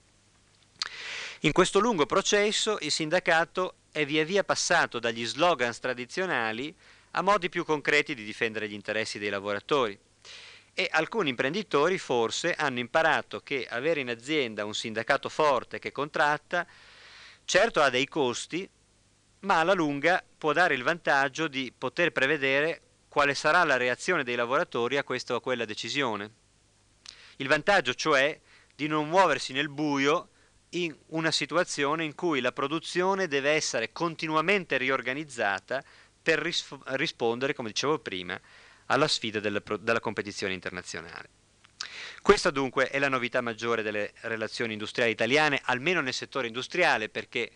In 1.41 1.51
questo 1.51 1.81
lungo 1.81 2.07
processo 2.07 2.79
il 2.81 2.93
sindacato 2.93 3.79
è 3.91 4.07
via 4.07 4.25
via 4.25 4.45
passato 4.45 5.01
dagli 5.01 5.27
slogan 5.27 5.77
tradizionali 5.81 6.73
a 7.11 7.23
modi 7.23 7.49
più 7.49 7.65
concreti 7.65 8.15
di 8.15 8.23
difendere 8.23 8.69
gli 8.69 8.73
interessi 8.73 9.19
dei 9.19 9.31
lavoratori, 9.31 9.99
e 10.75 10.89
alcuni 10.91 11.31
imprenditori 11.31 11.99
forse 11.99 12.53
hanno 12.53 12.81
imparato 12.81 13.41
che 13.41 13.67
avere 13.69 14.01
in 14.01 14.11
azienda 14.11 14.65
un 14.65 14.75
sindacato 14.75 15.29
forte 15.29 15.79
che 15.79 15.93
contratta 15.93 16.67
certo 17.45 17.81
ha 17.81 17.91
dei 17.91 18.09
costi, 18.09 18.69
ma 19.41 19.61
alla 19.61 19.73
lunga 19.73 20.23
può 20.37 20.53
dare 20.53 20.75
il 20.75 20.83
vantaggio 20.83 21.47
di 21.47 21.73
poter 21.77 22.11
prevedere 22.11 22.81
quale 23.09 23.35
sarà 23.35 23.63
la 23.63 23.77
reazione 23.77 24.25
dei 24.25 24.35
lavoratori 24.35 24.97
a 24.97 25.05
questa 25.05 25.35
o 25.35 25.37
a 25.37 25.41
quella 25.41 25.65
decisione. 25.65 26.33
Il 27.37 27.47
vantaggio 27.47 27.95
cioè 27.95 28.39
di 28.75 28.89
non 28.89 29.09
muoversi 29.09 29.53
nel 29.53 29.69
buio 29.69 30.31
in 30.71 30.97
una 31.09 31.31
situazione 31.31 32.05
in 32.05 32.17
cui 32.17 32.41
la 32.41 32.51
produzione 32.51 33.29
deve 33.29 33.51
essere 33.51 33.93
continuamente 33.93 34.77
riorganizzata 34.77 35.85
per 36.21 36.41
ris- 36.41 36.67
rispondere, 36.87 37.55
come 37.55 37.69
dicevo 37.69 37.99
prima, 37.99 38.41
alla 38.87 39.09
sfida 39.09 39.41
della, 39.41 39.63
della 39.81 40.01
competizione 40.01 40.55
internazionale. 40.55 41.29
Questa 42.23 42.51
dunque 42.51 42.89
è 42.89 42.99
la 42.99 43.09
novità 43.09 43.41
maggiore 43.41 43.83
delle 43.83 44.13
relazioni 44.23 44.73
industriali 44.73 45.11
italiane, 45.11 45.61
almeno 45.65 46.01
nel 46.01 46.15
settore 46.15 46.47
industriale, 46.47 47.09
perché 47.09 47.51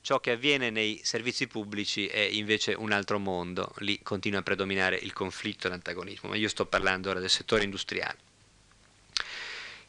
ciò 0.00 0.20
che 0.20 0.32
avviene 0.32 0.70
nei 0.70 1.00
servizi 1.02 1.46
pubblici 1.46 2.06
è 2.06 2.20
invece 2.20 2.72
un 2.74 2.92
altro 2.92 3.18
mondo, 3.18 3.72
lì 3.78 4.00
continua 4.02 4.40
a 4.40 4.42
predominare 4.42 4.96
il 4.96 5.12
conflitto 5.12 5.66
e 5.66 5.70
l'antagonismo, 5.70 6.28
ma 6.28 6.36
io 6.36 6.48
sto 6.48 6.66
parlando 6.66 7.10
ora 7.10 7.20
del 7.20 7.30
settore 7.30 7.64
industriale. 7.64 8.18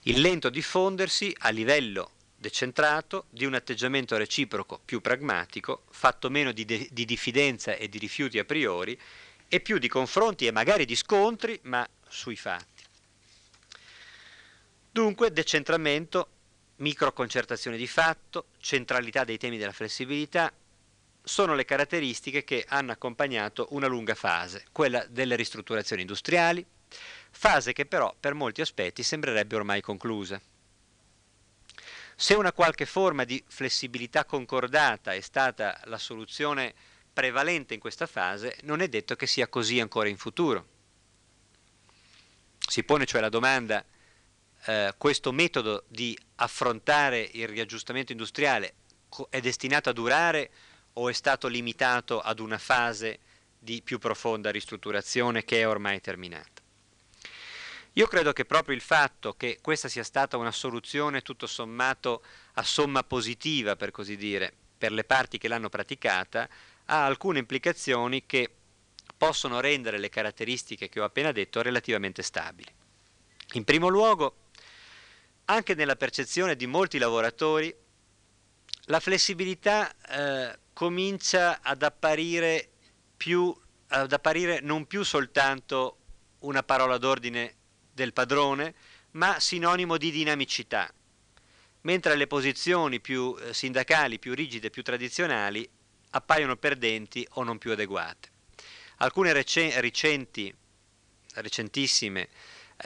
Il 0.04 0.22
lento 0.22 0.50
diffondersi 0.50 1.36
a 1.40 1.50
livello 1.50 2.12
decentrato 2.36 3.26
di 3.30 3.46
un 3.46 3.54
atteggiamento 3.54 4.18
reciproco 4.18 4.80
più 4.84 5.00
pragmatico, 5.00 5.84
fatto 5.92 6.30
meno 6.30 6.52
di, 6.52 6.66
di 6.66 7.06
diffidenza 7.06 7.76
e 7.76 7.88
di 7.88 7.98
rifiuti 7.98 8.38
a 8.38 8.44
priori, 8.44 9.00
e 9.54 9.60
più 9.60 9.78
di 9.78 9.88
confronti 9.88 10.48
e 10.48 10.52
magari 10.52 10.84
di 10.84 10.96
scontri, 10.96 11.60
ma 11.66 11.88
sui 12.08 12.36
fatti. 12.36 12.82
Dunque 14.90 15.32
decentramento, 15.32 16.28
microconcertazione 16.78 17.78
di 17.78 17.86
fatto, 17.86 18.48
centralità 18.58 19.24
dei 19.24 19.38
temi 19.38 19.60
della 19.60 19.72
flessibilità, 19.72 20.52
sono 21.22 21.54
le 21.54 21.66
caratteristiche 21.66 22.44
che 22.44 22.66
hanno 22.68 22.94
accompagnato 22.94 23.68
una 23.72 23.86
lunga 23.86 24.16
fase, 24.16 24.66
quella 24.72 25.06
delle 25.08 25.36
ristrutturazioni 25.36 26.02
industriali, 26.02 26.66
fase 27.30 27.74
che 27.74 27.86
però 27.86 28.12
per 28.20 28.34
molti 28.34 28.62
aspetti 28.62 29.04
sembrerebbe 29.04 29.56
ormai 29.56 29.82
conclusa. 29.82 30.42
Se 32.16 32.34
una 32.34 32.54
qualche 32.54 32.88
forma 32.88 33.24
di 33.24 33.44
flessibilità 33.48 34.26
concordata 34.26 35.14
è 35.14 35.22
stata 35.22 35.80
la 35.84 36.00
soluzione 36.00 36.74
prevalente 37.14 37.74
in 37.74 37.80
questa 37.80 38.08
fase, 38.08 38.58
non 38.64 38.82
è 38.82 38.88
detto 38.88 39.16
che 39.16 39.28
sia 39.28 39.48
così 39.48 39.80
ancora 39.80 40.10
in 40.10 40.18
futuro. 40.18 40.68
Si 42.58 42.84
pone 42.84 43.06
cioè 43.06 43.22
la 43.22 43.30
domanda, 43.30 43.86
eh, 44.66 44.94
questo 44.98 45.32
metodo 45.32 45.84
di 45.88 46.18
affrontare 46.36 47.30
il 47.34 47.48
riaggiustamento 47.48 48.12
industriale 48.12 48.76
è 49.30 49.40
destinato 49.40 49.90
a 49.90 49.94
durare 49.94 50.50
o 50.94 51.10
è 51.10 51.14
stato 51.14 51.48
limitato 51.48 52.20
ad 52.20 52.40
una 52.40 52.58
fase 52.58 53.20
di 53.60 53.82
più 53.82 54.00
profonda 54.00 54.52
ristrutturazione 54.52 55.44
che 55.44 55.62
è 55.62 55.68
ormai 55.68 56.02
terminata? 56.02 56.62
Io 57.94 58.08
credo 58.08 58.34
che 58.34 58.46
proprio 58.46 58.76
il 58.76 58.82
fatto 58.82 59.34
che 59.34 59.60
questa 59.62 59.88
sia 59.88 60.04
stata 60.04 60.38
una 60.38 60.52
soluzione 60.52 61.22
tutto 61.22 61.46
sommato 61.46 62.24
a 62.54 62.64
somma 62.64 63.04
positiva, 63.04 63.76
per 63.76 63.92
così 63.92 64.18
dire, 64.18 64.52
per 64.76 64.92
le 64.92 65.04
parti 65.04 65.38
che 65.38 65.48
l'hanno 65.48 65.70
praticata, 65.70 66.50
ha 66.86 67.06
alcune 67.06 67.40
implicazioni 67.40 68.26
che 68.26 68.50
possono 69.18 69.60
rendere 69.60 70.00
le 70.00 70.10
caratteristiche 70.10 70.90
che 70.90 71.00
ho 71.00 71.06
appena 71.06 71.32
detto 71.32 71.62
relativamente 71.62 72.22
stabili. 72.22 72.72
In 73.54 73.64
primo 73.64 73.88
luogo, 73.88 74.50
anche 75.46 75.76
nella 75.76 75.96
percezione 75.96 76.56
di 76.56 76.66
molti 76.66 76.98
lavoratori, 76.98 77.74
la 78.88 79.00
flessibilità 79.00 79.94
eh, 80.10 80.60
comincia 80.74 81.62
ad 81.62 81.84
apparire, 81.84 82.70
più, 83.16 83.56
ad 83.88 84.12
apparire 84.12 84.60
non 84.62 84.86
più 84.88 85.04
soltanto 85.04 85.98
una 86.40 86.64
parola 86.64 86.98
d'ordine 86.98 87.56
del 87.94 88.12
padrone, 88.12 88.76
ma 89.12 89.40
sinonimo 89.40 89.98
di 89.98 90.12
dinamicità, 90.12 90.92
mentre 91.82 92.16
le 92.16 92.28
posizioni 92.28 93.00
più 93.00 93.36
eh, 93.40 93.54
sindacali, 93.54 94.20
più 94.20 94.34
rigide, 94.34 94.70
più 94.70 94.84
tradizionali 94.84 95.70
appaiono 96.16 96.56
perdenti 96.56 97.28
o 97.34 97.44
non 97.44 97.58
più 97.58 97.72
adeguate. 97.72 98.30
Alcune 98.98 99.34
recenti, 99.34 100.54
recentissime 101.36 102.22
eh, 102.22 102.30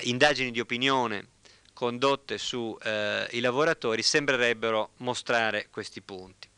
indagini 0.04 0.52
di 0.52 0.60
opinione 0.60 1.36
condotte 1.74 2.38
sui 2.38 2.76
eh, 2.84 3.40
lavoratori 3.40 4.02
sembrerebbero 4.02 4.92
mostrare 4.98 5.68
questi 5.70 6.02
punti. 6.02 6.50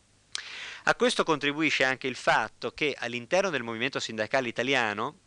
A 0.84 0.94
questo 0.94 1.24
contribuisce 1.24 1.84
anche 1.84 2.06
il 2.06 2.14
fatto 2.14 2.72
che 2.72 2.96
all'interno 2.98 3.50
del 3.50 3.62
movimento 3.62 4.00
sindacale 4.00 4.48
italiano 4.48 5.18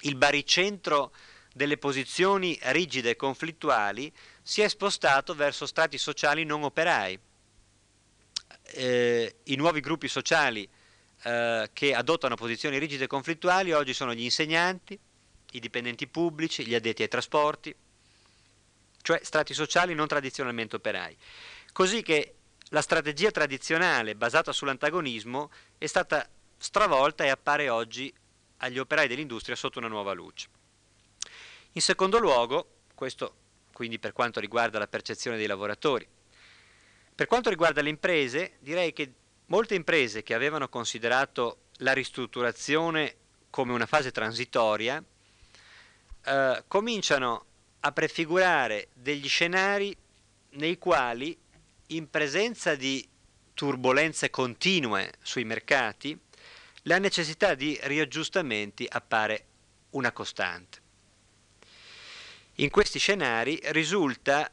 il 0.00 0.16
baricentro 0.16 1.12
delle 1.52 1.78
posizioni 1.78 2.58
rigide 2.62 3.10
e 3.10 3.16
conflittuali 3.16 4.12
si 4.42 4.62
è 4.62 4.68
spostato 4.68 5.34
verso 5.34 5.66
strati 5.66 5.98
sociali 5.98 6.44
non 6.44 6.64
operai. 6.64 7.18
Eh, 8.62 9.36
I 9.44 9.56
nuovi 9.56 9.80
gruppi 9.80 10.08
sociali 10.08 10.68
eh, 11.22 11.70
che 11.72 11.94
adottano 11.94 12.34
posizioni 12.36 12.78
rigide 12.78 13.04
e 13.04 13.06
conflittuali 13.06 13.72
oggi 13.72 13.94
sono 13.94 14.14
gli 14.14 14.22
insegnanti, 14.22 14.98
i 15.52 15.60
dipendenti 15.60 16.06
pubblici, 16.06 16.66
gli 16.66 16.74
addetti 16.74 17.02
ai 17.02 17.08
trasporti, 17.08 17.74
cioè 19.02 19.20
strati 19.22 19.54
sociali 19.54 19.94
non 19.94 20.06
tradizionalmente 20.06 20.76
operai. 20.76 21.16
Così 21.72 22.02
che 22.02 22.34
la 22.70 22.80
strategia 22.80 23.30
tradizionale 23.30 24.14
basata 24.14 24.52
sull'antagonismo 24.52 25.50
è 25.76 25.86
stata 25.86 26.28
stravolta 26.56 27.24
e 27.24 27.28
appare 27.28 27.68
oggi 27.68 28.12
agli 28.58 28.78
operai 28.78 29.08
dell'industria 29.08 29.56
sotto 29.56 29.78
una 29.78 29.88
nuova 29.88 30.12
luce. 30.12 30.48
In 31.72 31.80
secondo 31.80 32.18
luogo, 32.18 32.76
questo 32.94 33.34
quindi 33.72 33.98
per 33.98 34.12
quanto 34.12 34.38
riguarda 34.38 34.78
la 34.78 34.86
percezione 34.86 35.36
dei 35.36 35.46
lavoratori, 35.46 36.06
per 37.14 37.26
quanto 37.26 37.50
riguarda 37.50 37.82
le 37.82 37.90
imprese, 37.90 38.56
direi 38.60 38.92
che 38.92 39.12
molte 39.46 39.74
imprese 39.74 40.22
che 40.22 40.34
avevano 40.34 40.68
considerato 40.68 41.58
la 41.78 41.92
ristrutturazione 41.92 43.16
come 43.50 43.72
una 43.72 43.86
fase 43.86 44.10
transitoria, 44.10 45.02
eh, 46.24 46.64
cominciano 46.66 47.44
a 47.80 47.92
prefigurare 47.92 48.88
degli 48.94 49.28
scenari 49.28 49.94
nei 50.50 50.78
quali, 50.78 51.36
in 51.88 52.08
presenza 52.08 52.74
di 52.74 53.06
turbulenze 53.54 54.30
continue 54.30 55.12
sui 55.20 55.44
mercati, 55.44 56.18
la 56.82 56.98
necessità 56.98 57.54
di 57.54 57.78
riaggiustamenti 57.82 58.86
appare 58.88 59.44
una 59.90 60.12
costante. 60.12 60.80
In 62.56 62.70
questi 62.70 62.98
scenari 62.98 63.60
risulta 63.64 64.50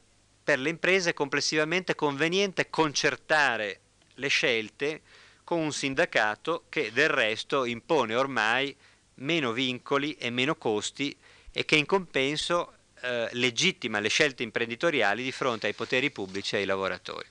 per 0.50 0.58
le 0.58 0.70
imprese 0.72 1.14
complessivamente 1.14 1.94
conveniente 1.94 2.72
concertare 2.72 3.82
le 4.16 4.30
scelte 4.30 5.02
con 5.44 5.60
un 5.60 5.72
sindacato 5.72 6.64
che 6.70 6.92
del 6.92 7.10
resto 7.10 7.66
impone 7.66 8.16
ormai 8.16 8.76
meno 9.16 9.52
vincoli 9.52 10.14
e 10.14 10.32
meno 10.32 10.56
costi 10.56 11.16
e 11.52 11.66
che 11.66 11.76
in 11.76 11.86
compenso 11.86 12.74
eh, 13.02 13.30
legittima 13.34 14.00
le 14.00 14.10
scelte 14.10 14.42
imprenditoriali 14.42 15.22
di 15.22 15.32
fronte 15.32 15.68
ai 15.68 15.76
poteri 15.76 16.10
pubblici 16.10 16.56
e 16.56 16.60
ai 16.60 16.66
lavoratori. 16.66 17.28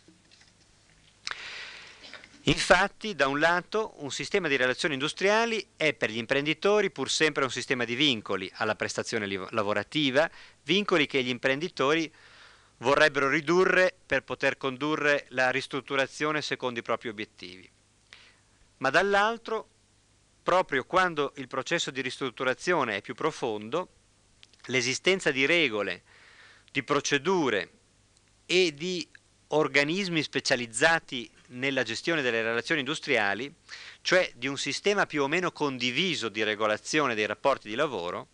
Infatti, 2.42 3.16
da 3.16 3.26
un 3.26 3.40
lato, 3.40 3.94
un 3.96 4.12
sistema 4.12 4.46
di 4.46 4.54
relazioni 4.54 4.94
industriali 4.94 5.70
è 5.76 5.92
per 5.92 6.10
gli 6.10 6.18
imprenditori 6.18 6.92
pur 6.92 7.10
sempre 7.10 7.42
un 7.42 7.50
sistema 7.50 7.84
di 7.84 7.96
vincoli 7.96 8.48
alla 8.54 8.76
prestazione 8.76 9.26
lavorativa, 9.50 10.30
vincoli 10.62 11.08
che 11.08 11.20
gli 11.24 11.30
imprenditori 11.30 12.08
vorrebbero 12.78 13.28
ridurre 13.28 13.96
per 14.06 14.22
poter 14.22 14.56
condurre 14.56 15.26
la 15.30 15.50
ristrutturazione 15.50 16.42
secondo 16.42 16.78
i 16.78 16.82
propri 16.82 17.08
obiettivi. 17.08 17.68
Ma 18.78 18.90
dall'altro, 18.90 19.68
proprio 20.42 20.84
quando 20.84 21.32
il 21.36 21.48
processo 21.48 21.90
di 21.90 22.00
ristrutturazione 22.00 22.96
è 22.96 23.02
più 23.02 23.14
profondo, 23.14 23.88
l'esistenza 24.66 25.30
di 25.30 25.46
regole, 25.46 26.02
di 26.70 26.82
procedure 26.82 27.70
e 28.46 28.72
di 28.74 29.06
organismi 29.48 30.22
specializzati 30.22 31.30
nella 31.48 31.82
gestione 31.82 32.22
delle 32.22 32.42
relazioni 32.42 32.80
industriali, 32.80 33.52
cioè 34.02 34.30
di 34.34 34.46
un 34.46 34.58
sistema 34.58 35.06
più 35.06 35.22
o 35.22 35.28
meno 35.28 35.50
condiviso 35.50 36.28
di 36.28 36.42
regolazione 36.42 37.14
dei 37.14 37.26
rapporti 37.26 37.68
di 37.68 37.74
lavoro, 37.74 38.28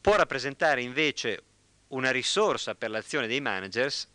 può 0.00 0.16
rappresentare 0.16 0.82
invece 0.82 1.42
una 1.88 2.10
risorsa 2.10 2.74
per 2.74 2.90
l'azione 2.90 3.26
dei 3.26 3.40
managers, 3.40 4.08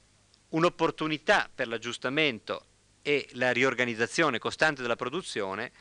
un'opportunità 0.49 1.49
per 1.53 1.67
l'aggiustamento 1.67 2.65
e 3.01 3.27
la 3.33 3.51
riorganizzazione 3.51 4.39
costante 4.39 4.81
della 4.81 4.95
produzione 4.95 5.71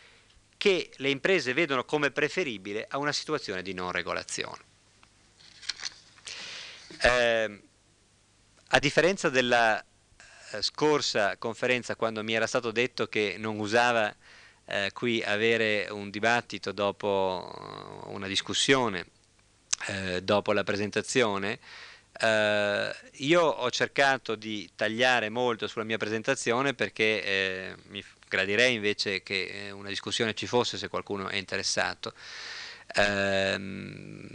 che 0.56 0.92
le 0.96 1.10
imprese 1.10 1.52
vedono 1.52 1.84
come 1.84 2.10
preferibile 2.10 2.86
a 2.88 2.98
una 2.98 3.12
situazione 3.12 3.62
di 3.62 3.74
non 3.74 3.90
regolazione. 3.90 4.70
Eh, 7.00 7.62
a 8.68 8.78
differenza 8.78 9.28
della 9.28 9.80
eh, 9.80 10.62
scorsa 10.62 11.36
conferenza 11.36 11.96
quando 11.96 12.22
mi 12.22 12.34
era 12.34 12.46
stato 12.46 12.70
detto 12.70 13.08
che 13.08 13.36
non 13.38 13.58
usava 13.58 14.14
eh, 14.66 14.90
qui 14.92 15.22
avere 15.22 15.88
un 15.90 16.10
dibattito 16.10 16.72
dopo 16.72 18.04
eh, 18.06 18.10
una 18.10 18.26
discussione, 18.26 19.06
eh, 19.86 20.22
dopo 20.22 20.52
la 20.52 20.64
presentazione, 20.64 21.58
eh, 22.20 22.94
io 23.12 23.42
ho 23.42 23.70
cercato 23.70 24.34
di 24.34 24.68
tagliare 24.74 25.28
molto 25.28 25.66
sulla 25.66 25.84
mia 25.84 25.98
presentazione 25.98 26.74
perché 26.74 27.24
eh, 27.24 27.74
mi 27.88 28.04
gradirei 28.28 28.74
invece 28.74 29.22
che 29.22 29.70
una 29.72 29.88
discussione 29.88 30.34
ci 30.34 30.46
fosse 30.46 30.78
se 30.78 30.88
qualcuno 30.88 31.28
è 31.28 31.36
interessato. 31.36 32.14
Ehm, 32.94 34.28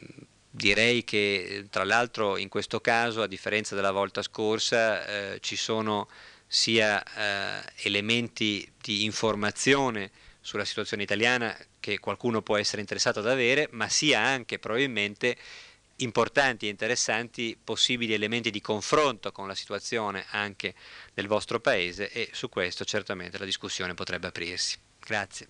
Direi 0.57 1.03
che 1.03 1.67
tra 1.69 1.83
l'altro 1.83 2.35
in 2.35 2.49
questo 2.49 2.79
caso, 2.79 3.21
a 3.21 3.27
differenza 3.27 3.75
della 3.75 3.91
volta 3.91 4.23
scorsa, 4.23 5.05
eh, 5.05 5.37
ci 5.39 5.55
sono 5.55 6.07
sia 6.47 7.03
eh, 7.03 7.63
elementi 7.83 8.67
di 8.81 9.03
informazione 9.03 10.09
sulla 10.47 10.63
situazione 10.63 11.03
italiana 11.03 11.53
che 11.77 11.99
qualcuno 11.99 12.41
può 12.41 12.55
essere 12.55 12.79
interessato 12.79 13.19
ad 13.19 13.27
avere, 13.27 13.67
ma 13.71 13.89
sia 13.89 14.21
anche 14.21 14.59
probabilmente 14.59 15.35
importanti 15.97 16.67
e 16.67 16.69
interessanti 16.69 17.59
possibili 17.61 18.13
elementi 18.13 18.49
di 18.49 18.61
confronto 18.61 19.33
con 19.33 19.45
la 19.45 19.55
situazione 19.55 20.23
anche 20.29 20.73
del 21.13 21.27
vostro 21.27 21.59
paese 21.59 22.09
e 22.11 22.29
su 22.31 22.47
questo 22.47 22.85
certamente 22.85 23.37
la 23.37 23.43
discussione 23.43 23.93
potrebbe 23.93 24.27
aprirsi. 24.27 24.77
Grazie. 24.99 25.49